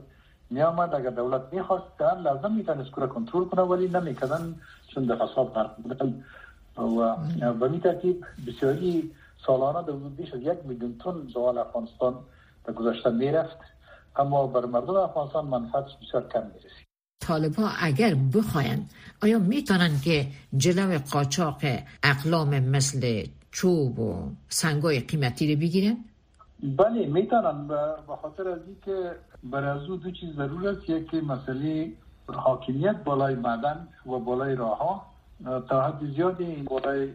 میامد 0.49 0.95
اگر 0.95 1.09
دولت 1.09 1.41
می‌خواست 1.51 2.01
لازم 2.23 2.51
می‌تونست 2.51 2.91
کنترل 2.91 3.45
کنه 3.45 3.61
ولی 3.61 3.87
نمی‌کردن 3.87 4.55
چون 4.87 5.03
در 5.03 5.15
فساد 5.15 5.47
غرق 5.47 5.75
بودن. 5.75 6.23
و 6.77 7.15
به 7.53 7.67
می 7.67 7.79
ترتیب 7.79 8.25
بسیاری 8.47 9.11
سالانه 9.45 9.87
در 9.87 9.93
بیش 9.93 10.33
از 10.33 10.41
یک 10.41 10.57
میلیون 10.63 10.97
تن 10.97 11.27
زغال 11.33 11.57
افغانستان 11.57 12.15
در 12.65 12.73
گذشته 12.73 13.09
می‌رفت. 13.09 13.57
اما 14.15 14.47
بر 14.47 14.65
مردم 14.65 14.95
افغانستان 14.95 15.45
منفعت 15.45 15.85
بسیار 16.01 16.27
کم 16.27 16.43
می‌رسید. 16.45 16.82
طالب 17.27 17.55
ها 17.55 17.69
اگر 17.89 18.15
بخواین 18.33 18.85
آیا 19.23 19.39
می‌تونن 19.39 19.93
که 20.03 20.27
جلو 20.57 20.99
قاچاق 21.11 21.61
اقلام 22.03 22.59
مثل 22.59 23.01
چوب 23.51 23.99
و 23.99 24.31
سنگای 24.49 24.99
قیمتی 24.99 25.53
رو 25.53 25.59
بگیرن؟ 25.61 25.97
بله 26.63 27.07
می‌تونن. 27.07 27.67
به 28.07 28.15
خاطر 28.21 28.47
از 28.47 28.59
اینکه 28.67 28.97
از 29.53 29.81
دو 29.87 30.11
چیز 30.11 30.35
ضرور 30.35 30.67
است. 30.69 30.89
یکی 30.89 31.21
مسئله 31.21 31.91
حاکمیت 32.27 32.95
بالای 33.03 33.35
معدن 33.35 33.87
و 34.05 34.19
بالای 34.19 34.55
راه 34.55 34.77
ها. 34.77 34.93
تا 35.69 35.81
حد 35.87 35.99
زیادی 36.15 36.63
بالای 36.63 37.09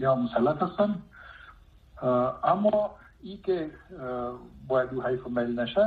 یا 0.00 0.14
مسلط 0.14 0.62
هستن. 0.62 0.90
اما 2.44 2.90
ای 3.22 3.36
که 3.36 3.70
باید 4.68 4.88
او 4.94 5.02
حیف 5.02 5.26
میل 5.26 5.60
نشه 5.60 5.86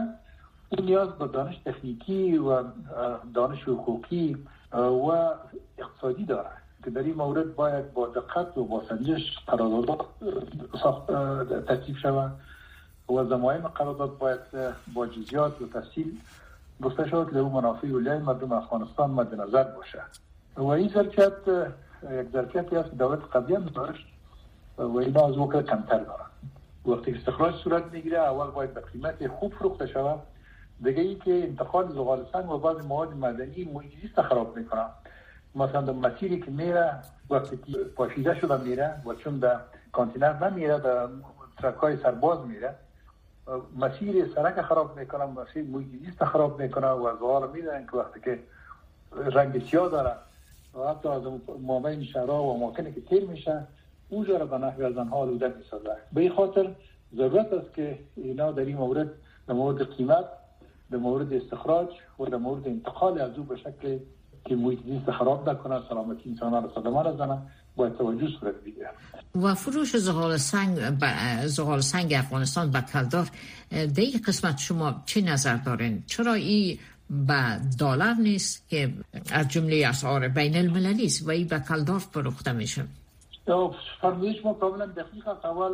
اون 0.78 0.86
نیاز 0.86 1.10
به 1.10 1.28
دانش 1.28 1.58
تکنیکی 1.66 2.38
و 2.38 2.64
دانش 3.34 3.64
حقوقی 3.64 4.38
و 4.74 5.30
اقتصادی 5.78 6.26
داره 6.26 6.50
که 6.84 6.90
در 6.90 7.02
این 7.02 7.16
مورد 7.16 7.56
باید 7.56 7.94
با 7.94 8.08
دقت 8.08 8.58
و 8.58 8.66
با 8.66 8.84
سنجش 8.90 9.40
قرارداد 9.48 10.06
ترتیب 11.68 11.98
شود 11.98 12.32
و 13.10 13.26
زماین 13.26 13.62
قرارداد 13.62 14.18
باید 14.18 14.40
با 14.94 15.08
جزیات 15.08 15.62
و 15.62 15.68
تفصیل 15.68 16.18
گفته 16.82 17.10
شود 17.10 17.32
که 17.32 17.40
او 17.40 17.50
منافع 17.50 17.88
ولیای 17.88 18.20
مردم 18.20 18.52
افغانستان 18.52 19.12
مد 19.12 19.42
نظر 19.42 19.64
باشه 19.64 20.02
و 20.58 20.66
این 20.66 20.90
ظرفیت 20.90 21.34
یک 22.12 22.30
ظرفیتی 22.34 22.76
است 22.76 22.90
دولت 22.90 23.20
قبلی 23.36 23.56
هم 23.56 23.70
و 24.78 24.98
اینا 24.98 25.28
از 25.28 25.38
وقت 25.38 25.66
کمتر 25.66 26.00
دارن 26.00 26.26
وقتی 26.86 27.12
استخراج 27.12 27.56
صورت 27.56 27.84
می‌گیره 27.92 28.18
اول 28.18 28.48
باید 28.52 28.74
به 28.74 28.82
قیمت 28.82 29.28
خوب 29.28 29.54
فروخته 29.54 29.88
شود. 29.88 30.20
دیگه 30.84 31.02
ای 31.02 31.16
که 31.16 31.34
انتقال 31.34 31.92
زغال 31.92 32.26
سنگ 32.34 32.52
و 32.52 32.58
بعض 32.58 32.86
مواد 32.86 33.14
مدنی 33.14 33.64
محیط 33.74 34.22
خراب 34.22 34.58
می‌کنن 34.58 34.90
مثلا 35.56 35.82
در 35.82 35.94
مسیری 35.94 36.40
که 36.40 36.52
میره 36.52 37.00
وقتی 37.30 37.58
پاشیده 37.96 38.40
شده 38.40 38.58
میره 38.58 39.02
و 39.06 39.14
چون 39.14 39.40
در 39.40 39.60
کانتینر 39.92 40.50
نمیره 40.50 40.80
در 40.80 41.08
ترک 41.58 41.76
های 41.76 41.98
سرباز 41.98 42.48
میره 42.48 42.76
مسیر 43.78 44.34
سرک 44.36 44.62
خراب 44.62 45.00
می‌کنن 45.00 45.26
مسیر 45.26 45.64
محیط 45.64 46.24
خراب 46.24 46.62
می‌کنن 46.62 46.88
و 46.88 47.16
زغال 47.16 47.52
میدن 47.52 47.86
که 47.86 47.98
وقتی 47.98 48.20
که 48.20 48.40
رنگ 49.16 49.70
سیاه 49.70 49.90
داره 49.90 50.16
و 50.74 50.90
حتی 50.90 51.10
از 51.10 51.22
مابین 51.62 52.04
شهرها 52.04 52.44
و 52.44 52.60
ماکنی 52.60 52.92
که 52.94 53.02
تیر 53.02 53.26
میشه 53.26 53.68
اونجا 54.10 54.38
را 54.38 54.46
به 54.46 54.58
نحوی 54.58 54.86
از 54.86 54.98
آنها 54.98 55.18
آلوده 55.18 55.54
می‌سازه. 55.58 55.98
به 56.14 56.22
این 56.22 56.34
خاطر 56.34 56.76
ضرورت 57.16 57.54
است 57.54 57.74
که 57.74 58.00
اینا 58.16 58.52
در 58.52 58.66
این 58.66 58.78
مورد 58.78 59.12
در 59.48 59.54
مورد 59.54 59.96
قیمت 59.96 60.26
در 60.94 61.00
مورد 61.00 61.34
استخراج 61.34 61.88
و 62.20 62.26
در 62.26 62.38
مورد 62.38 62.68
انتقال 62.68 63.22
از 63.22 63.38
او 63.38 63.44
به 63.44 63.56
شکل 63.58 63.98
که 64.46 64.56
محیط 64.56 64.80
زیست 64.86 65.12
خراب 65.12 65.50
نکنه 65.50 65.82
سلامتی 65.90 66.30
انسان 66.30 66.52
را 66.52 66.72
صدمه 66.76 67.08
نزنه 67.08 67.42
باید 67.76 67.98
توجه 67.98 68.28
صورت 68.40 68.56
بگیره. 68.56 68.90
و 69.36 69.56
فروش 69.56 69.98
زغال 69.98 70.38
سنگ 70.38 70.80
زغال 71.46 71.82
سنگ 71.82 72.14
افغانستان 72.14 72.72
به 72.72 72.82
کلدار 72.82 73.28
در 73.72 74.02
این 74.02 74.22
قسمت 74.28 74.58
شما 74.58 75.02
چه 75.06 75.22
نظر 75.22 75.56
دارین؟ 75.56 76.04
چرا 76.08 76.34
این 76.34 76.80
به 77.10 77.60
دلار 77.80 78.14
نیست 78.14 78.70
که 78.70 78.94
از 79.32 79.48
جمله 79.48 79.88
اسعار 79.88 80.28
بین 80.28 80.56
المللی 80.58 81.06
است 81.06 81.28
و 81.28 81.32
این 81.32 81.48
به 81.48 81.60
کلدار 81.60 82.00
فروخته 82.00 82.52
میشه؟ 82.52 82.86
فرمایش 84.02 84.46
ما 84.46 84.54
کاملا 84.54 84.86
دقیق 84.86 85.28
است. 85.28 85.46
اول 85.46 85.72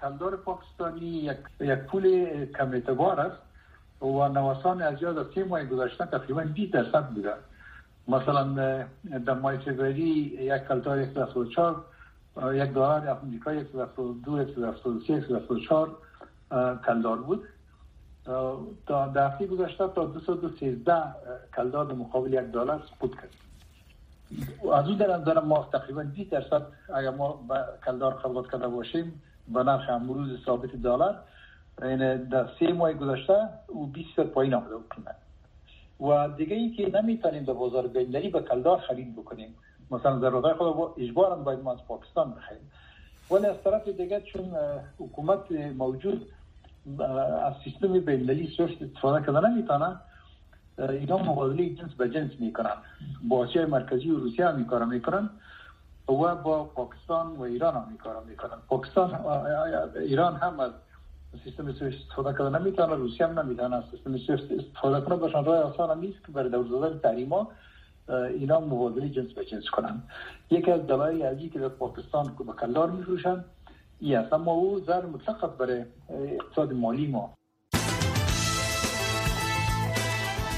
کلدار 0.00 0.36
پاکستانی 0.36 1.06
یک, 1.06 1.36
یک 1.60 1.78
پول 1.78 2.36
کم 2.58 2.72
اعتبار 2.72 3.20
است. 3.20 3.49
و 4.00 4.28
نوسان 4.28 4.82
از 4.82 5.02
یاد 5.02 5.18
از 5.18 5.26
سه 5.34 5.44
ماه 5.44 5.64
گذشته 5.64 6.06
تقریبا 6.06 6.42
20 6.42 6.72
درصد 6.72 7.08
بوده 7.08 7.34
مثلا 8.08 8.44
در 9.26 9.34
ماه 9.34 9.56
فوریه 9.56 10.06
یک 10.56 10.62
کلدار 10.68 11.06
174 11.14 11.84
یک 12.54 12.70
دلار 12.70 13.08
امریکا 13.08 13.64
172 13.72 14.44
173 14.54 15.20
174 15.20 15.96
کلدار 16.86 17.16
بود 17.16 17.44
تا 18.86 19.06
در 19.06 19.46
گذشته 19.46 19.88
تا 19.88 20.04
213 20.04 20.94
کلدار 21.56 21.92
مقابل 21.92 22.32
یک 22.32 22.40
دلار 22.40 22.82
سقوط 22.96 23.14
کرد 23.14 23.30
از 24.74 24.88
اون 24.88 24.96
در 24.96 25.16
نظر 25.16 25.40
ما 25.40 25.68
تقریبا 25.72 26.02
20 26.02 26.30
درصد 26.30 26.66
اگر 26.94 27.10
ما 27.10 27.40
کلدار 27.86 28.12
قبضات 28.14 28.50
کرده 28.50 28.68
باشیم 28.68 29.22
به 29.48 29.62
نرخ 29.62 29.90
امروز 29.90 30.44
ثابت 30.44 30.70
دلار 30.70 31.18
این 31.82 32.16
در 32.16 32.48
سه 32.60 32.72
ماه 32.72 32.92
گذشته 32.92 33.48
او 33.68 33.86
20 33.86 34.20
پایین 34.20 34.54
آمده 34.54 34.74
قیمت 34.90 35.16
و 36.00 36.28
دیگه 36.36 36.56
ای 36.56 36.70
که 36.70 37.00
نمیتونیم 37.02 37.44
در 37.44 37.52
بازار 37.52 37.86
بین‌المللی 37.86 38.30
به 38.30 38.40
کلدار 38.40 38.78
خرید 38.78 39.16
بکنیم 39.16 39.54
مثلا 39.90 40.18
ضرورت 40.18 40.56
خود 40.56 41.02
اجبارا 41.02 41.36
باید 41.36 41.58
ما 41.58 41.72
از 41.72 41.78
پاکستان 41.88 42.34
بخریم 42.34 42.70
ولی 43.30 43.46
از 43.46 43.56
طرف 43.64 43.88
دیگه 43.88 44.20
چون 44.20 44.44
حکومت 44.98 45.52
موجود 45.52 46.26
از 47.44 47.54
سیستم 47.64 47.92
بین‌المللی 47.92 48.46
سوشت 48.56 48.82
استفاده 48.82 49.26
کرده 49.26 49.48
نمیتونه 49.48 49.96
اینا 50.78 51.18
مبادله 51.18 51.74
جنس 51.74 51.92
به 51.92 52.08
جنس 52.08 52.30
میکنن 52.38 52.76
با 53.28 53.38
آسیای 53.38 53.66
مرکزی 53.66 54.10
و 54.10 54.18
روسیه 54.18 54.46
هم 54.46 54.58
میکارن 54.58 54.88
میکنن 54.88 55.30
و 56.08 56.34
با 56.34 56.64
پاکستان 56.64 57.26
و 57.36 57.42
ایران 57.42 57.74
هم 57.74 57.88
میکارن 57.92 58.28
میکنن 58.28 58.56
پاکستان 58.68 59.14
ایران 59.96 60.36
هم 60.36 60.60
از 60.60 60.72
سیستم 61.44 61.72
سویفت 61.72 61.96
استفاده 62.02 62.38
کرده 62.38 62.58
نمی‌تونه 62.58 62.94
روسیه 62.94 63.26
هم 63.26 63.38
نمی‌تونه 63.38 63.82
سیستم 63.90 64.16
سویفت 64.16 64.52
استفاده 64.52 65.06
کنه 65.06 65.16
باشن 65.16 65.44
راه 65.44 65.58
آسان 65.58 65.90
هم 65.90 66.00
نیست 66.00 66.26
که 66.26 66.32
برای 66.32 66.50
دور 66.50 66.66
دادن 66.66 66.98
تحریما 66.98 67.48
اینا 68.38 68.60
مبادله 68.60 69.08
جنس 69.08 69.32
به 69.32 69.44
جنس 69.44 69.64
کنن 69.72 70.02
یکی 70.50 70.70
از 70.70 70.86
دلایل 70.86 71.22
ازی 71.22 71.48
که 71.48 71.58
در 71.58 71.68
پاکستان 71.68 72.34
به 72.46 72.52
کلار 72.52 72.90
میفروشن 72.90 73.44
این 74.00 74.16
است 74.16 74.32
اما 74.32 74.52
او 74.52 74.80
زر 74.80 75.06
مطلق 75.06 75.56
برای 75.56 75.84
اقتصاد 76.10 76.72
مالی 76.72 77.06
ما 77.06 77.34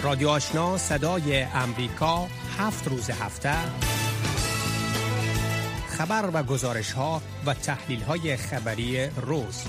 رادیو 0.05 0.29
آشنا 0.29 0.77
صدای 0.77 1.43
امریکا 1.43 2.27
هفت 2.59 2.89
روز 2.89 3.11
هفته 3.11 3.55
خبر 5.89 6.31
و 6.35 6.43
گزارش 6.43 6.93
ها 6.93 7.21
و 7.47 7.55
تحلیل 7.55 8.01
های 8.03 8.37
خبری 8.37 9.07
روز 9.07 9.69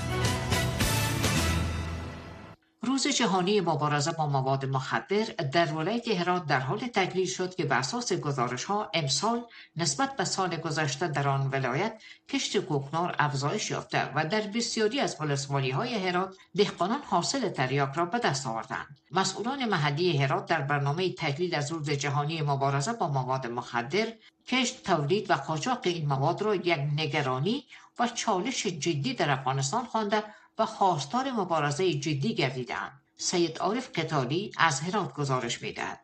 روز 2.93 3.07
جهانی 3.07 3.61
مبارزه 3.61 4.11
با 4.11 4.27
مواد 4.27 4.65
مخدر 4.65 5.23
در 5.25 5.73
ولایت 5.73 6.07
هرات 6.07 6.45
در 6.45 6.59
حال 6.59 6.79
تجلیل 6.79 7.25
شد 7.25 7.55
که 7.55 7.65
به 7.65 7.75
اساس 7.75 8.13
گزارش 8.13 8.63
ها 8.63 8.89
امسال 8.93 9.45
نسبت 9.75 10.15
به 10.15 10.25
سال 10.25 10.55
گذشته 10.55 11.07
در 11.07 11.27
آن 11.27 11.49
ولایت 11.51 12.01
کشت 12.29 12.57
کوکنار 12.57 13.15
افزایش 13.19 13.71
یافته 13.71 14.11
و 14.15 14.25
در 14.25 14.41
بسیاری 14.41 14.99
از 14.99 15.17
ولسوالی 15.19 15.71
های 15.71 16.07
هرات 16.07 16.35
دهقانان 16.55 17.01
حاصل 17.01 17.49
تریاک 17.49 17.93
را 17.95 18.05
به 18.05 18.19
دست 18.19 18.47
آوردند. 18.47 18.97
مسئولان 19.11 19.65
محلی 19.65 20.17
هرات 20.17 20.45
در 20.45 20.61
برنامه 20.61 21.13
تجلیل 21.13 21.55
از 21.55 21.71
روز 21.71 21.89
جهانی 21.89 22.41
مبارزه 22.41 22.93
با 22.93 23.07
مواد 23.07 23.47
مخدر 23.47 24.07
کشت 24.47 24.83
تولید 24.83 25.31
و 25.31 25.33
قاچاق 25.33 25.79
این 25.83 26.07
مواد 26.07 26.41
را 26.41 26.55
یک 26.55 26.79
نگرانی 26.97 27.65
و 27.99 28.07
چالش 28.07 28.67
جدی 28.67 29.13
در 29.13 29.31
افغانستان 29.31 29.85
خوانده 29.85 30.23
و 30.59 30.65
خواستار 30.65 31.31
مبارزه 31.31 31.93
جدی 31.93 32.35
گردیدند 32.35 32.91
سید 33.15 33.57
عارف 33.57 33.89
قتالی 33.95 34.51
از 34.57 34.81
هرات 34.81 35.13
گزارش 35.13 35.61
می‌دهد 35.61 35.99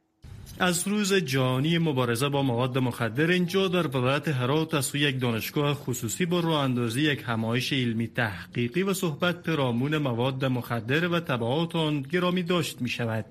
از 0.59 0.87
روز 0.87 1.13
جهانی 1.13 1.77
مبارزه 1.77 2.29
با 2.29 2.43
مواد 2.43 2.77
مخدر 2.77 3.27
اینجا 3.27 3.67
در 3.67 3.87
ولایت 3.87 4.27
هرات 4.27 4.73
از 4.73 4.85
سوی 4.85 4.99
یک 4.99 5.19
دانشگاه 5.19 5.73
خصوصی 5.73 6.25
با 6.25 6.39
راه 6.39 6.63
اندازی 6.63 7.01
یک 7.01 7.23
همایش 7.25 7.73
علمی 7.73 8.07
تحقیقی 8.07 8.83
و 8.83 8.93
صحبت 8.93 9.43
پیرامون 9.43 9.97
مواد 9.97 10.45
مخدر 10.45 11.07
و 11.07 11.19
تبعات 11.19 11.75
آن 11.75 12.01
گرامی 12.01 12.43
داشت 12.43 12.81
می 12.81 12.89
شود. 12.89 13.25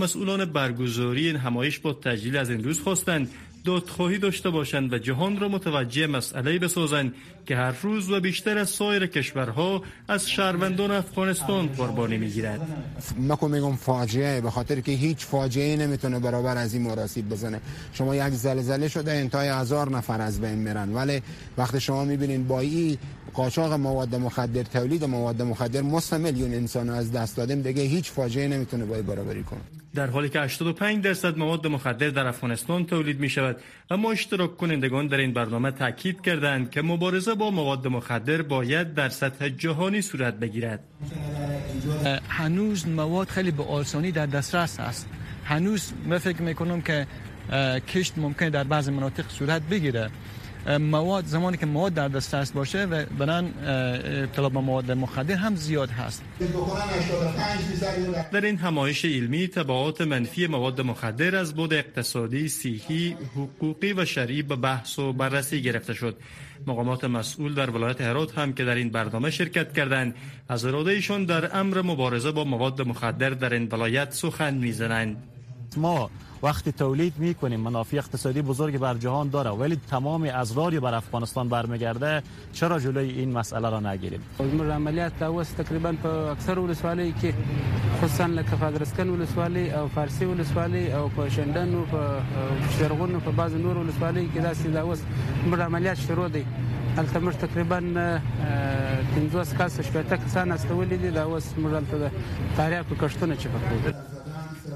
مسئولان 0.00 0.44
برگزاری 0.44 1.26
این 1.26 1.36
همایش 1.36 1.78
با 1.78 1.92
تجلیل 1.92 2.36
از 2.36 2.50
این 2.50 2.64
روز 2.64 2.80
خواستند 2.80 3.30
دادخواهی 3.64 4.18
داشته 4.18 4.50
باشند 4.50 4.92
و 4.92 4.98
جهان 4.98 5.40
را 5.40 5.48
متوجه 5.48 6.06
مسئله 6.06 6.58
بسازند 6.58 7.14
که 7.46 7.56
هر 7.56 7.74
روز 7.82 8.10
و 8.10 8.20
بیشتر 8.20 8.58
از 8.58 8.70
سایر 8.70 9.06
کشورها 9.06 9.82
از 10.08 10.30
شهروندان 10.30 10.90
افغانستان 10.90 11.66
قربانی 11.66 12.18
می‌گیرد. 12.18 12.60
من 13.18 13.50
میگم 13.50 13.76
فاجعه 13.76 14.40
به 14.40 14.50
خاطر 14.50 14.80
که 14.80 14.92
هیچ 14.92 15.26
فاجعه 15.26 15.76
نمی‌تونه 15.76 16.18
برابر 16.18 16.56
از 16.56 16.74
این 16.74 16.82
مراسیب 16.82 17.28
بزنه. 17.28 17.60
شما 17.92 18.16
یک 18.16 18.28
زلزله 18.28 18.88
شده 18.88 19.12
انتهای 19.12 19.48
هزار 19.48 19.90
نفر 19.90 20.20
از 20.20 20.40
بین 20.40 20.54
میرن. 20.54 20.94
ولی 20.94 21.22
وقتی 21.58 21.80
شما 21.80 22.04
می‌بینین 22.04 22.48
با 22.48 22.60
این 22.60 22.98
قاچاق 23.34 23.72
مواد 23.72 24.14
مخدر 24.14 24.62
تولید 24.62 25.04
مواد 25.04 25.42
مخدر 25.42 25.82
مست 25.82 26.14
میلیون 26.14 26.54
انسان 26.54 26.90
از 26.90 27.12
دست 27.12 27.36
دادیم 27.36 27.62
دیگه 27.62 27.82
هیچ 27.82 28.10
فاجعه 28.10 28.48
نمی‌تونه 28.48 28.84
باید 28.84 29.06
برابری 29.06 29.42
کنه. 29.42 29.60
در 29.94 30.06
حالی 30.06 30.28
که 30.28 30.40
85 30.40 31.04
درصد 31.04 31.38
مواد 31.38 31.66
مخدر 31.66 32.10
در 32.10 32.26
افغانستان 32.26 32.86
تولید 32.86 33.20
می 33.20 33.28
شود 33.28 33.56
اما 33.90 34.12
اشتراک 34.12 34.56
کنندگان 34.56 35.06
در 35.06 35.16
این 35.18 35.32
برنامه 35.32 35.70
تاکید 35.70 36.20
کردند 36.20 36.70
که 36.70 36.82
مبارزه 36.82 37.34
با 37.34 37.50
مواد 37.50 37.86
مخدر 37.86 38.42
باید 38.42 38.94
در 38.94 39.08
سطح 39.08 39.48
جهانی 39.48 40.02
صورت 40.02 40.34
بگیرد. 40.34 40.80
هنوز 42.28 42.88
مواد 42.88 43.28
خیلی 43.28 43.50
به 43.50 43.62
آسانی 43.62 44.12
در 44.12 44.26
دسترس 44.26 44.80
است. 44.80 45.08
هنوز 45.44 45.92
من 46.06 46.18
فکر 46.18 46.42
می‌کنم 46.42 46.80
که 46.80 47.06
کشت 47.88 48.18
ممکن 48.18 48.48
در 48.48 48.64
بعض 48.64 48.88
مناطق 48.88 49.28
صورت 49.28 49.62
بگیره. 49.62 50.10
مواد 50.66 51.26
زمانی 51.26 51.56
که 51.56 51.66
مواد 51.66 51.94
در 51.94 52.08
دسترس 52.08 52.52
باشه 52.52 52.84
و 52.84 53.04
برن 53.18 53.44
ابتلا 54.22 54.48
به 54.48 54.60
مواد 54.60 54.92
مخدر 54.92 55.34
هم 55.34 55.56
زیاد 55.56 55.90
هست 55.90 56.22
در 58.32 58.40
این 58.40 58.56
همایش 58.56 59.04
علمی 59.04 59.48
تبعات 59.48 60.00
منفی 60.00 60.46
مواد 60.46 60.80
مخدر 60.80 61.36
از 61.36 61.54
بود 61.54 61.74
اقتصادی، 61.74 62.48
صحی، 62.48 63.16
حقوقی 63.36 63.92
و 63.92 64.04
شرعی 64.04 64.42
به 64.42 64.56
بحث 64.56 64.98
و 64.98 65.12
بررسی 65.12 65.62
گرفته 65.62 65.94
شد. 65.94 66.16
مقامات 66.66 67.04
مسئول 67.04 67.54
در 67.54 67.70
ولایت 67.70 68.00
هرات 68.00 68.38
هم 68.38 68.52
که 68.52 68.64
در 68.64 68.74
این 68.74 68.90
برنامه 68.90 69.30
شرکت 69.30 69.72
کردند 69.72 70.14
از 70.48 70.64
ارادهشان 70.64 71.24
در 71.24 71.56
امر 71.56 71.82
مبارزه 71.82 72.30
با 72.30 72.44
مواد 72.44 72.82
مخدر 72.82 73.30
در 73.30 73.52
این 73.52 73.68
ولایت 73.72 74.12
سخن 74.12 74.54
می‌زنند. 74.54 75.22
ما 75.76 76.10
وقتی 76.42 76.72
تولید 76.72 77.12
میکنیم. 77.18 77.60
منافع 77.60 77.96
اقتصادی 77.96 78.42
بزرگی 78.42 78.78
بر 78.78 78.94
جهان 78.94 79.28
داره. 79.28 79.50
ولی 79.50 79.76
تمام 79.90 80.22
ازراری 80.34 80.80
بر 80.80 80.94
افغانستان 80.94 81.48
برمیگرده. 81.48 82.22
چرا 82.52 82.78
جلوی 82.78 83.10
این 83.10 83.32
مسئله 83.32 83.70
را 83.70 83.80
نگیریم؟ 83.80 84.20
عملیات 84.72 85.22
اوس 85.22 85.48
تقریبا 85.48 85.92
په 86.02 86.08
اکثر 86.08 86.58
ولسوالۍ 86.58 87.12
کې 87.22 87.34
خصوصا 88.02 88.26
لکه 88.26 88.56
فادرسکن 88.56 89.08
ولسوالۍ 89.08 89.74
او 89.74 89.88
فارسی 89.94 90.24
ولسوالۍ 90.24 90.94
او 90.94 91.08
په 91.16 91.28
شندن 91.28 91.74
او 91.74 91.84
په 91.92 92.00
شرغون 92.78 93.20
په 93.20 93.30
بعض 93.30 93.52
نور 93.54 93.76
ولسوالۍ 93.76 94.26
کې 94.34 94.40
داسې 94.48 94.66
دا 94.66 94.80
اوس 94.80 95.00
موږ 95.50 95.60
عملیات 95.60 95.98
شروع 96.06 96.28
دي. 96.28 96.44
هلته 96.96 97.20
موږ 97.20 97.34
تقریبا 97.44 97.78
50 99.14 99.54
کس 99.58 99.80
شپږ 99.80 100.24
کسان 100.24 100.52
استولې 100.52 100.96
دي. 101.02 101.10
دا 101.10 101.22
اوس 101.22 101.46
موږ 101.58 101.72
هلته 101.78 102.10
تاریخ 102.56 102.86
کښتونه 103.00 103.34
چې 103.40 103.46
پکې 103.52 104.11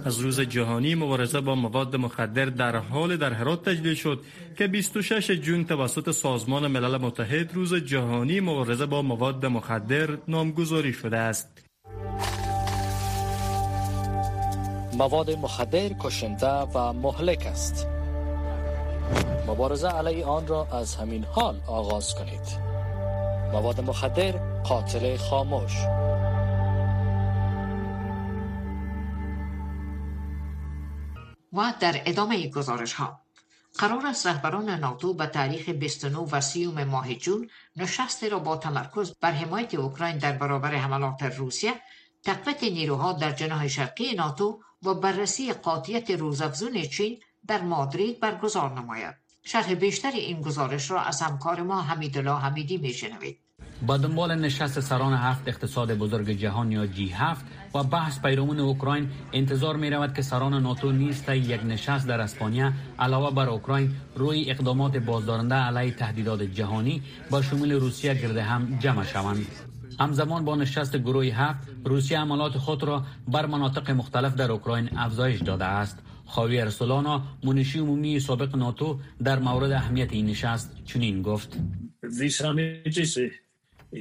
از 0.07 0.19
روز 0.19 0.41
جهانی 0.41 0.95
مبارزه 0.95 1.41
با 1.41 1.55
مواد 1.55 1.97
مخدر 1.97 2.45
در 2.45 2.77
حال 2.77 3.17
در 3.17 3.33
هرات 3.33 3.69
تجلیل 3.69 3.95
شد 3.95 4.21
که 4.59 4.67
26 4.67 5.31
جون 5.31 5.65
توسط 5.65 6.11
سازمان 6.11 6.67
ملل 6.67 6.97
متحد 6.97 7.55
روز 7.55 7.75
جهانی 7.75 8.41
مبارزه 8.41 8.87
با 8.87 9.03
مواد 9.03 9.47
مخدر 9.47 10.19
نامگذاری 10.29 10.93
شده 10.93 11.17
است. 11.17 11.49
مواد 14.99 15.31
مخدر 15.31 15.89
کشنده 16.01 16.47
و 16.47 16.93
مهلک 16.93 17.47
است. 17.47 17.87
مبارزه 19.47 19.89
علیه 19.89 20.25
آن 20.25 20.47
را 20.47 20.69
از 20.73 20.97
همین 20.97 21.25
حال 21.25 21.61
آغاز 21.67 22.15
کنید. 22.15 22.61
مواد 23.53 23.81
مخدر 23.81 24.33
قاتل 24.63 25.17
خاموش 25.17 25.73
و 31.57 31.75
در 31.81 32.03
ادامه 32.07 32.49
گزارش 32.49 32.93
ها 32.93 33.21
قرار 33.79 34.07
است 34.07 34.27
رهبران 34.27 34.71
ناتو 34.71 35.15
به 35.15 35.27
تاریخ 35.27 35.69
29 35.69 36.19
و 36.19 36.41
30 36.41 36.67
ماه 36.67 37.15
جون 37.15 37.51
نشستی 37.77 38.29
را 38.29 38.39
با 38.39 38.57
تمرکز 38.57 39.15
بر 39.21 39.33
حمایت 39.33 39.75
اوکراین 39.75 40.19
در 40.19 40.33
برابر 40.33 40.75
حملات 40.75 41.23
روسیه 41.23 41.75
تقویت 42.25 42.63
نیروها 42.63 43.13
در 43.13 43.33
جناح 43.33 43.69
شرقی 43.69 44.15
ناتو 44.15 44.61
و 44.83 44.95
بررسی 44.95 45.53
قاطیت 45.53 46.11
روزافزون 46.11 46.83
چین 46.83 47.21
در 47.47 47.61
مادرید 47.61 48.21
برگزار 48.21 48.73
نماید. 48.73 49.15
شرح 49.43 49.75
بیشتر 49.75 50.11
این 50.11 50.43
گزارش 50.43 50.91
را 50.91 51.03
از 51.03 51.23
همکار 51.23 51.63
ما 51.63 51.83
حمیدالله 51.83 52.39
حمیدی 52.39 52.79
میشنوید. 52.79 53.46
با 53.83 53.97
دنبال 53.97 54.35
نشست 54.35 54.81
سران 54.81 55.15
هفت 55.15 55.49
اقتصاد 55.49 55.95
بزرگ 55.95 56.31
جهان 56.31 56.73
یا 56.73 56.87
جی 56.87 57.09
هفت 57.09 57.45
و 57.75 57.83
بحث 57.83 58.21
پیرامون 58.21 58.61
اوکراین 58.61 59.09
انتظار 59.33 59.77
می 59.77 59.91
رود 59.91 60.15
که 60.15 60.23
سران 60.23 60.63
ناتو 60.63 60.93
نیست 60.93 61.29
یک 61.29 61.61
نشست 61.65 62.09
در 62.09 62.21
اسپانیا 62.21 62.73
علاوه 62.99 63.35
بر 63.35 63.49
اوکراین 63.49 63.95
روی 64.15 64.51
اقدامات 64.51 64.97
بازدارنده 64.97 65.55
علیه 65.55 65.91
تهدیدات 65.91 66.43
جهانی 66.43 67.03
با 67.31 67.43
شمول 67.43 67.73
روسیه 67.73 68.15
گرده 68.15 68.43
هم 68.43 68.79
جمع 68.81 69.05
شوند. 69.05 69.47
همزمان 70.01 70.45
با 70.45 70.57
نشست 70.57 70.97
گروه 70.97 71.27
هفت 71.27 71.69
روسیه 71.85 72.19
عملات 72.19 72.59
خود 72.59 72.83
را 72.83 73.05
بر 73.29 73.47
مناطق 73.47 73.91
مختلف 73.91 74.35
در 74.35 74.53
اوکراین 74.53 74.99
افزایش 74.99 75.43
داده 75.43 75.65
است. 75.65 75.99
خاویر 76.27 76.71
سولانا 76.71 77.23
منشی 77.45 77.79
عمومی 77.79 78.21
سابق 78.21 78.57
ناتو 78.57 78.99
در 79.25 79.39
مورد 79.39 79.73
اهمیت 79.73 80.13
این 80.13 80.27
نشست 80.27 80.77
چنین 80.85 81.23
گفت. 81.23 81.57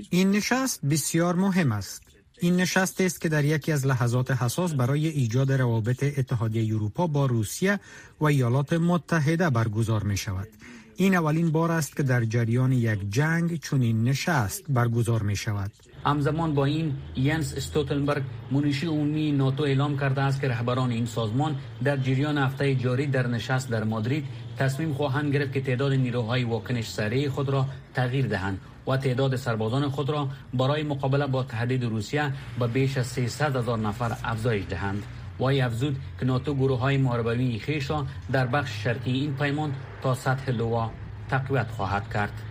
این 0.09 0.31
نشست 0.31 0.85
بسیار 0.85 1.35
مهم 1.35 1.71
است. 1.71 2.01
این 2.39 2.55
نشست 2.55 3.01
است 3.01 3.21
که 3.21 3.29
در 3.29 3.45
یکی 3.45 3.71
از 3.71 3.85
لحظات 3.85 4.31
حساس 4.31 4.73
برای 4.73 5.07
ایجاد 5.07 5.51
روابط 5.51 6.03
اتحادیه 6.03 6.75
اروپا 6.75 7.07
با 7.07 7.25
روسیه 7.25 7.79
و 8.19 8.25
ایالات 8.25 8.73
متحده 8.73 9.49
برگزار 9.49 10.03
می 10.03 10.17
شود. 10.17 10.47
این 10.95 11.15
اولین 11.15 11.51
بار 11.51 11.71
است 11.71 11.95
که 11.95 12.03
در 12.03 12.25
جریان 12.25 12.71
یک 12.71 12.99
جنگ 13.09 13.59
چنین 13.59 14.03
نشست 14.03 14.63
برگزار 14.69 15.23
می 15.23 15.35
شود. 15.35 15.71
همزمان 16.05 16.53
با 16.53 16.65
این 16.65 16.93
ینس 17.15 17.53
استوتنبرگ 17.53 18.23
منشی 18.51 18.87
عمومی 18.87 19.31
ناتو 19.31 19.63
اعلام 19.63 19.97
کرده 19.97 20.21
است 20.21 20.41
که 20.41 20.47
رهبران 20.47 20.91
این 20.91 21.05
سازمان 21.05 21.55
در 21.83 21.97
جریان 21.97 22.37
هفته 22.37 22.75
جاری 22.75 23.07
در 23.07 23.27
نشست 23.27 23.69
در 23.69 23.83
مادرید 23.83 24.25
تصمیم 24.57 24.93
خواهند 24.93 25.33
گرفت 25.33 25.53
که 25.53 25.61
تعداد 25.61 25.93
نیروهای 25.93 26.43
واکنش 26.43 26.89
سریع 26.89 27.29
خود 27.29 27.49
را 27.49 27.65
تغییر 27.93 28.27
دهند 28.27 28.59
و 28.87 28.97
تعداد 28.97 29.35
سربازان 29.35 29.89
خود 29.89 30.09
را 30.09 30.29
برای 30.53 30.83
مقابله 30.83 31.27
با 31.27 31.43
تهدید 31.43 31.83
روسیه 31.83 32.31
به 32.59 32.67
بیش 32.67 32.97
از 32.97 33.07
300 33.07 33.55
هزار 33.55 33.79
نفر 33.79 34.17
افزایش 34.23 34.63
دهند. 34.69 35.03
وای 35.39 35.61
افزود 35.61 35.95
که 36.19 36.25
ناتو 36.25 36.53
گروه 36.53 36.79
های 36.79 36.97
محاربوی 36.97 37.59
خیش 37.59 37.89
را 37.89 38.05
در 38.31 38.47
بخش 38.47 38.83
شرقی 38.83 39.11
این 39.11 39.33
پیمان 39.33 39.73
تا 40.01 40.15
سطح 40.15 40.51
لوا 40.51 40.91
تقویت 41.29 41.71
خواهد 41.71 42.13
کرد. 42.13 42.41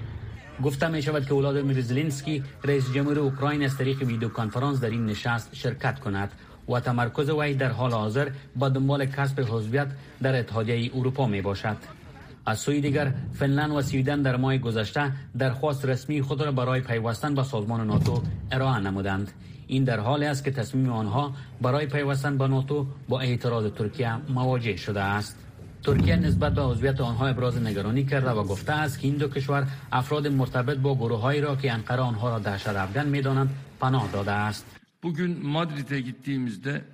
گفته 0.62 0.88
می 0.88 1.02
شود 1.02 1.26
که 1.26 1.34
ولادیمیر 1.34 1.80
زلنسکی 1.80 2.44
رئیس 2.64 2.92
جمهور 2.92 3.18
اوکراین 3.18 3.64
از 3.64 3.76
طریق 3.78 4.02
ویدیو 4.02 4.28
کنفرانس 4.28 4.80
در 4.80 4.90
این 4.90 5.06
نشست 5.06 5.54
شرکت 5.54 6.00
کند 6.00 6.32
و 6.68 6.80
تمرکز 6.80 7.30
وی 7.30 7.54
در 7.54 7.72
حال 7.72 7.92
حاضر 7.92 8.28
با 8.56 8.68
دنبال 8.68 9.06
کسب 9.06 9.46
حضویت 9.48 9.88
در 10.22 10.38
اتحادیه 10.38 10.90
اروپا 10.94 11.26
می 11.26 11.40
باشد. 11.40 12.03
از 12.46 12.58
سوی 12.58 12.80
دیگر 12.80 13.12
فنلند 13.32 13.70
و 13.70 13.82
سویدن 13.82 14.22
در 14.22 14.36
ماه 14.36 14.58
گذشته 14.58 15.12
درخواست 15.38 15.84
رسمی 15.84 16.22
خود 16.22 16.42
را 16.42 16.52
برای 16.52 16.80
پیوستن 16.80 17.34
به 17.34 17.42
سازمان 17.42 17.86
ناتو 17.86 18.22
ارائه 18.50 18.78
نمودند. 18.78 19.32
این 19.66 19.84
در 19.84 20.00
حالی 20.00 20.26
است 20.26 20.44
که 20.44 20.50
تصمیم 20.50 20.90
آنها 20.92 21.32
برای 21.62 21.86
پیوستن 21.86 22.38
به 22.38 22.48
ناتو 22.48 22.86
با 23.08 23.20
اعتراض 23.20 23.72
ترکیه 23.72 24.16
مواجه 24.16 24.76
شده 24.76 25.00
است. 25.00 25.38
ترکیه 25.82 26.16
نسبت 26.16 26.54
به 26.54 26.62
عضویت 26.62 27.00
آنها 27.00 27.26
ابراز 27.26 27.62
نگرانی 27.62 28.04
کرده 28.04 28.30
و 28.30 28.44
گفته 28.44 28.72
است 28.72 29.00
که 29.00 29.08
این 29.08 29.16
دو 29.16 29.28
کشور 29.28 29.66
افراد 29.92 30.26
مرتبط 30.26 30.76
با 30.78 30.94
گروههایی 30.94 31.40
را 31.40 31.56
که 31.56 31.72
انقره 31.72 32.00
آنها 32.00 32.28
را 32.30 32.38
دهشت 32.38 32.68
افغان 32.68 33.08
می‌دانند 33.08 33.50
پناه 33.80 34.08
داده 34.12 34.32
است. 34.32 34.66
Bugün 35.04 35.32
Madrid'e 35.54 36.00
gittiğimizde 36.00 36.84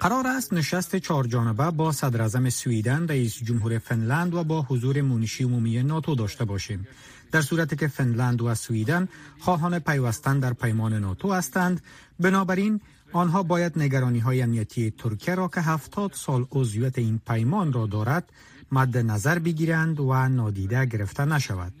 قرار 0.00 0.26
است 0.26 0.52
نشست 0.52 0.96
چهار 0.96 1.26
جانبه 1.26 1.70
با 1.70 1.92
صدر 1.92 2.50
سویدن، 2.50 3.08
رئیس 3.08 3.44
جمهور 3.44 3.78
فنلند 3.78 4.34
و 4.34 4.44
با 4.44 4.62
حضور 4.62 5.02
مونشی 5.02 5.44
عمومی 5.44 5.82
ناتو 5.82 6.14
داشته 6.14 6.44
باشیم. 6.44 6.86
در 7.32 7.42
صورتی 7.42 7.76
که 7.76 7.88
فنلند 7.88 8.42
و 8.42 8.54
سویدن 8.54 9.08
خواهان 9.38 9.78
پیوستن 9.78 10.38
در 10.38 10.52
پیمان 10.52 10.92
ناتو 10.92 11.32
هستند، 11.32 11.80
بنابراین 12.20 12.80
آنها 13.12 13.42
باید 13.42 13.78
نگرانی 13.78 14.18
های 14.18 14.42
امنیتی 14.42 14.90
ترکیه 14.90 15.34
را 15.34 15.48
که 15.48 15.60
هفتاد 15.60 16.12
سال 16.12 16.46
عضویت 16.52 16.98
این 16.98 17.20
پیمان 17.26 17.72
را 17.72 17.86
دارد 17.86 18.32
مد 18.72 18.98
نظر 18.98 19.38
بگیرند 19.38 20.00
و 20.00 20.28
نادیده 20.28 20.86
گرفته 20.86 21.24
نشود. 21.24 21.72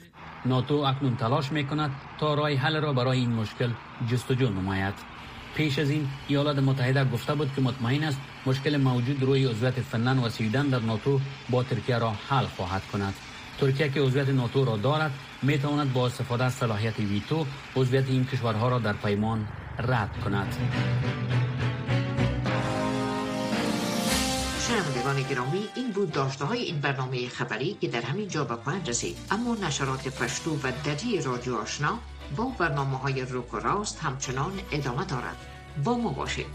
ناتو 0.46 0.74
اکنون 0.74 1.16
تلاش 1.16 1.52
می 1.52 1.66
کند 1.66 1.90
تا 2.20 2.34
رای 2.34 2.54
حل 2.54 2.80
را 2.80 2.92
برای 2.92 3.18
این 3.18 3.32
مشکل 3.32 3.70
جستجو 4.10 4.48
نماید. 4.50 5.15
پیش 5.56 5.78
از 5.78 5.90
این 5.90 6.08
ایالات 6.28 6.58
متحده 6.58 7.04
گفته 7.04 7.34
بود 7.34 7.50
که 7.56 7.60
مطمئن 7.60 8.04
است 8.04 8.18
مشکل 8.46 8.76
موجود 8.76 9.22
روی 9.22 9.44
عضویت 9.44 9.80
فنلند 9.80 10.24
و 10.24 10.28
سویدن 10.28 10.66
در 10.68 10.78
ناتو 10.78 11.20
با 11.50 11.62
ترکیه 11.62 11.98
را 11.98 12.12
حل 12.28 12.46
خواهد 12.46 12.82
کند. 12.92 13.14
ترکیه 13.60 13.88
که 13.88 14.00
عضویت 14.00 14.28
ناتو 14.28 14.64
را 14.64 14.76
دارد 14.76 15.10
می 15.42 15.58
تواند 15.58 15.92
با 15.92 16.06
استفاده 16.06 16.44
از 16.44 16.54
صلاحیت 16.54 16.98
ویتو 16.98 17.46
عضویت 17.76 18.08
این 18.08 18.24
کشورها 18.24 18.68
را 18.68 18.78
در 18.78 18.92
پیمان 18.92 19.48
رد 19.78 20.10
کند. 20.24 20.56
شنوندگان 24.68 25.22
گرامی 25.22 25.62
این 25.76 25.90
بود 25.90 26.12
داشته 26.12 26.44
های 26.44 26.60
این 26.60 26.80
برنامه 26.80 27.28
خبری 27.28 27.76
که 27.80 27.88
در 27.88 28.00
همین 28.00 28.28
جا 28.28 28.44
به 28.44 28.56
پایان 28.56 28.86
رسید. 28.86 29.16
اما 29.30 29.56
نشرات 29.66 30.08
پشتو 30.08 30.56
و 30.62 30.72
دری 30.84 31.22
رادیو 31.22 31.54
آشنا 31.54 31.98
با 32.36 32.44
برنامه 32.58 32.98
های 32.98 33.22
روک 33.22 33.54
و 33.54 33.56
راست 33.56 33.98
همچنان 34.00 34.52
ادامه 34.72 35.04
دارد. 35.04 35.36
با 35.84 35.94
ما 35.94 36.10
باشید. 36.10 36.46